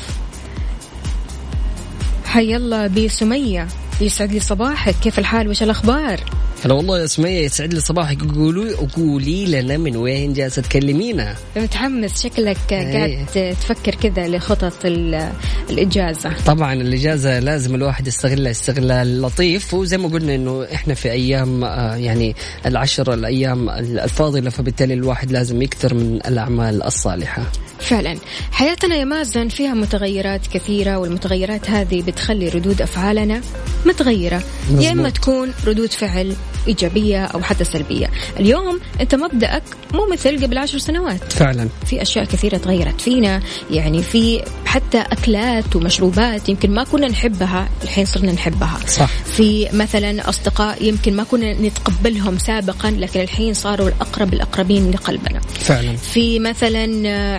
[2.24, 3.68] حي الله بسمية
[4.00, 4.94] يسعد لي صباحك.
[5.02, 6.20] كيف الحال؟ وش الأخبار؟
[6.64, 8.22] هلا والله يا سمية يسعد لي صباحك.
[8.34, 11.34] قولوا قولي لنا من وين جالسة تكلمينا.
[11.56, 13.26] متحمس شكلك قاعد
[13.60, 15.32] تفكر كذا لخطط ال-
[15.70, 16.32] الإجازة.
[16.46, 19.74] طبعا الإجازة لازم الواحد يستغلها استغلال لطيف.
[19.74, 22.36] وزي ما قلنا إنه إحنا في أيام آه، يعني
[22.66, 27.42] العشر الأيام الفاضلة فبالتالي الواحد لازم يكثر من الأعمال الصالحة.
[27.80, 28.16] فعلا.
[28.52, 33.40] حياتنا يا مازن فيها متغيرات كثيرة والمتغيرات هذه بتخلي ردود أفعالنا
[33.86, 34.42] متغيرة.
[34.80, 35.10] يا إما.
[35.10, 36.36] تكون ردود فعل
[36.68, 38.10] إيجابية أو حتى سلبية.
[38.40, 39.62] اليوم أنت مبدأك
[39.94, 41.32] مو مثل قبل عشر سنوات.
[41.32, 41.68] فعلا.
[41.86, 43.42] في أشياء كثيرة تغيرت فينا.
[43.70, 48.78] يعني في حتى أكلات ومشروبات يمكن ما كنا نحبها الحين صرنا نحبها.
[48.88, 49.10] صح.
[49.24, 55.40] في مثلا أصدقاء يمكن ما كنا نتقبلهم سابقا لكن الحين صاروا الأقرب الأقربين لقلبنا.
[55.40, 55.96] فعلا.
[55.96, 56.82] في مثلا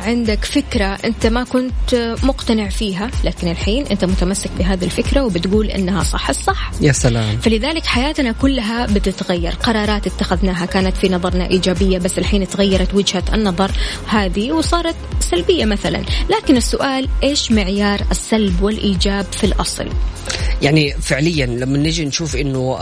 [0.03, 6.03] عندك فكرة أنت ما كنت مقتنع فيها لكن الحين أنت متمسك بهذه الفكرة وبتقول أنها
[6.03, 6.72] صح الصح.
[6.82, 7.38] يا سلام.
[7.38, 13.71] فلذلك حياتنا كلها بتتغير قرارات اتخذناها كانت في نظرنا إيجابية بس الحين تغيرت وجهة النظر
[14.07, 16.01] هذه وصارت سلبية مثلا.
[16.29, 19.87] لكن السؤال إيش معيار السلب والإيجاب في الأصل؟
[20.61, 22.77] يعني فعليا لما نجي نشوف إنه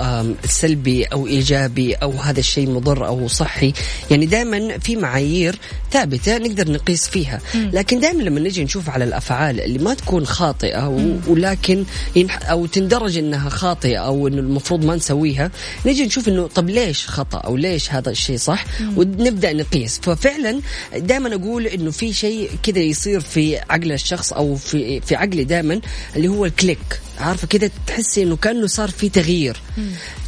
[0.46, 3.74] سلبي أو إيجابي أو هذا الشيء مضر أو صحي
[4.12, 5.56] يعني دائما في معايير
[5.92, 7.40] ثابتة نقدر نقيس فيها.
[7.56, 10.88] لكن دائما لما نجي نشوف على الأفعال اللي ما تكون خاطئة
[11.28, 11.86] ولكن
[12.28, 15.52] أو تندرج إنها خاطئة أو إنه المفروض ما نسويها
[15.86, 20.00] نجي نشوف إنه طب ليش خطأ أو ليش هذا الشيء صح؟ ونبدأ نقيس.
[20.00, 20.62] ففعلا
[20.96, 25.82] دائما أقول إنه في شيء كذا يصير في عقل الشخص أو في في عقلي دائما
[26.16, 27.00] اللي هو الكليك.
[27.20, 29.62] عارفة كذا؟ تحسي إنه كأنه صار في تغيير.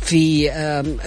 [0.01, 0.51] في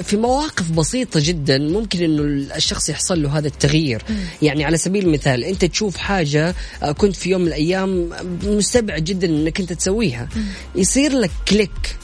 [0.02, 2.22] في مواقف بسيطة جدا ممكن إنه
[2.56, 4.02] الشخص يحصل له هذا التغيير.
[4.42, 8.10] يعني على سبيل المثال أنت تشوف حاجة آه، كنت في يوم من الأيام
[8.42, 10.28] مستبعد جدا إنك أنت تسويها.
[10.74, 11.96] يصير لك كليك.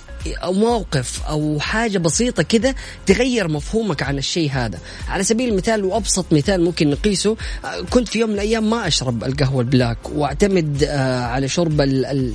[0.44, 2.74] موقف أو حاجة بسيطة كذا
[3.06, 4.78] تغير مفهومك عن الشيء هذا.
[5.08, 9.24] على سبيل المثال وأبسط مثال ممكن نقيسه آه، كنت في يوم من الأيام ما أشرب
[9.24, 11.80] القهوة ال black وأعتمد آه، على شرب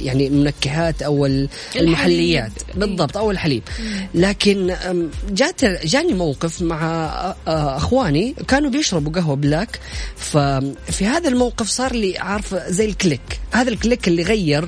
[0.02, 2.52] يعني المنكهات أو ال- المحليات.
[2.76, 3.64] بالضبط أو الحليب.
[4.16, 4.76] لكن
[5.30, 6.86] جات جاني موقف مع
[7.48, 9.80] آه، أخواني كانوا بيشربوا قهوة black
[10.16, 13.22] ففي هذا الموقف صار لي عارف زي ال click.
[13.52, 14.68] هذا ال click اللي غير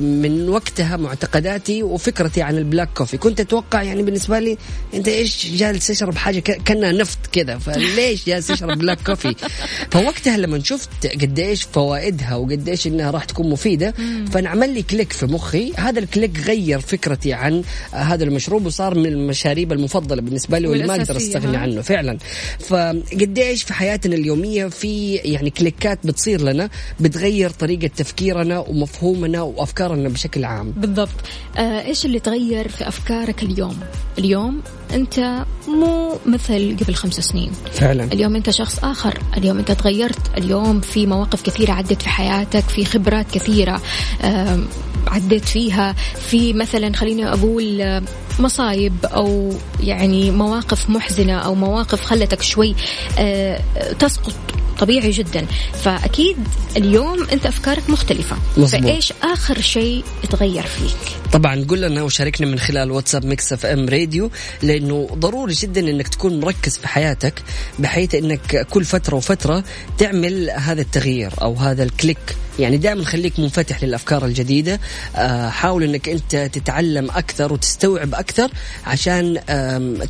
[0.00, 3.16] من وقتها معتقداتي وفكرتي عن ال black coffee.
[3.16, 4.58] كنت أتوقع يعني بالنسبة لي
[4.94, 7.58] أنت إيش جالس تشرب حاجة كأنها نفط كذا.
[7.58, 9.34] فليش جالس تشرب black coffee؟
[9.92, 13.94] فوقتها لما شفت قد إيش فوائدها وقد إيش إنها راح تكون مفيدة
[14.30, 15.72] فأنا عمل لي click في مخي.
[15.76, 20.86] هذا ال click غير فكرتي عن هذا المشروب وصار من المشاريب المفضلة بالنسبة لي واللي
[20.86, 22.18] ما أقدر ها؟ عنه فعلا.
[22.58, 26.70] فقد إيش في حياتنا اليومية في يعني كليكات بتصير لنا
[27.00, 31.08] بتغير طريقة تفكيرنا ومفهومنا وأفكارنا بشكل عام؟ بالضبط.
[31.56, 33.76] آه إيش اللي تغير في أفكارك اليوم؟
[34.18, 34.60] اليوم
[34.94, 37.50] أنت مو مثل قبل خمس سنين.
[37.72, 38.04] فعلا.
[38.04, 39.18] اليوم أنت شخص آخر.
[39.36, 40.38] اليوم أنت تغيرت.
[40.38, 43.80] اليوم في مواقف كثيرة عدت في حياتك في خبرات كثيرة
[44.24, 44.66] آم،
[45.06, 45.92] عديت فيها.
[46.28, 48.02] في مثلا خليني أقول آه،
[48.38, 52.74] مصايب أو يعني مواقف محزنة أو مواقف خلتك شوي
[53.18, 53.60] آه،
[53.98, 54.34] تسقط.
[54.78, 55.46] طبيعي جدا.
[55.82, 56.36] فأكيد
[56.76, 58.36] اليوم أنت أفكارك مختلفة.
[58.56, 58.82] مظبوط.
[58.82, 64.30] فإيش آخر شيء تغير فيك؟ طبعا قول لنا وشاركنا من خلال واتساب Mix FM Radio
[64.62, 67.42] لأنه ضروري جدا إنك تكون مركز في حياتك
[67.78, 69.64] بحيث إنك كل فترة وفترة
[69.98, 72.36] تعمل هذا التغيير أو هذا ال click.
[72.58, 74.80] يعني دائما خليك منفتح للأفكار الجديدة.
[75.16, 78.50] آه، حاول إنك أنت تتعلم أكثر وتستوعب أكثر
[78.86, 79.40] عشان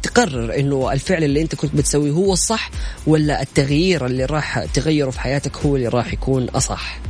[0.03, 2.70] تقرر إنه الفعل اللي أنت كنت بتسويه هو الصح
[3.07, 7.01] ولا التغيير اللي راح تغيره في حياتك هو اللي راح يكون أصح.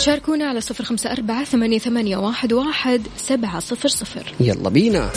[0.00, 4.34] شاركونا على صفر خمسة أربعة ثمانية, ثمانية واحد, واحد سبعة صفر صفر.
[4.40, 5.10] يلا بينا.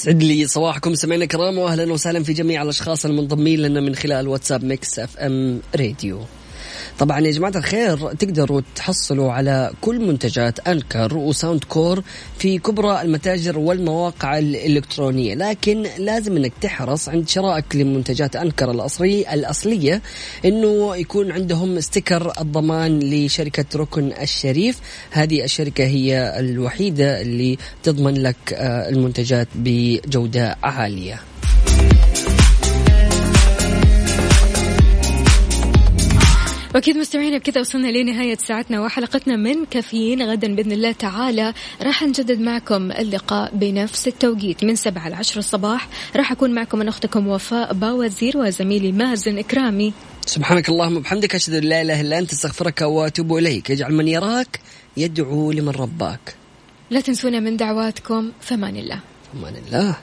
[0.00, 4.64] يسعد لي صباحكم سمعنا كرام واهلا وسهلا في جميع الأشخاص المنضمين لنا من خلال واتساب
[4.64, 6.20] Mix FM Radio.
[7.00, 12.02] طبعا يا جماعة الخير تقدروا تحصلوا على كل منتجات Anker و Soundcore
[12.38, 15.34] في كبرى المتاجر والمواقع الإلكترونية.
[15.34, 20.02] لكن لازم أنك تحرص عند شرائك لمنتجات Anker الأصلية الأصلية
[20.44, 24.80] أنه يكون عندهم sticker الضمان لشركة ركن الشريف.
[25.10, 31.29] هذه الشركة هي الوحيدة اللي تضمن لك آه، المنتجات بجودة عالية.
[36.74, 40.22] وأكيد مستمعينا بكذا وصلنا لنهاية ساعتنا وحلقتنا من كافيين.
[40.22, 45.88] غدا بإذن الله تعالى راح نجدد معكم اللقاء بنفس التوقيت من 7 ل 10 الصباح.
[46.16, 49.92] راح أكون معكم أنا أختكم وفاء باوزير وزميلي مازن إكرامي.
[50.26, 53.70] سبحانك اللهم وبحمدك أشهد أن لا إله إلا أنت أستغفرك وأتوب إليك.
[53.70, 54.60] يجعل من يراك
[54.96, 56.34] يدعو لمن رباك.
[56.90, 58.32] لا تنسونا من دعواتكم.
[58.40, 59.00] فمان الله.
[59.34, 59.96] أمان الله.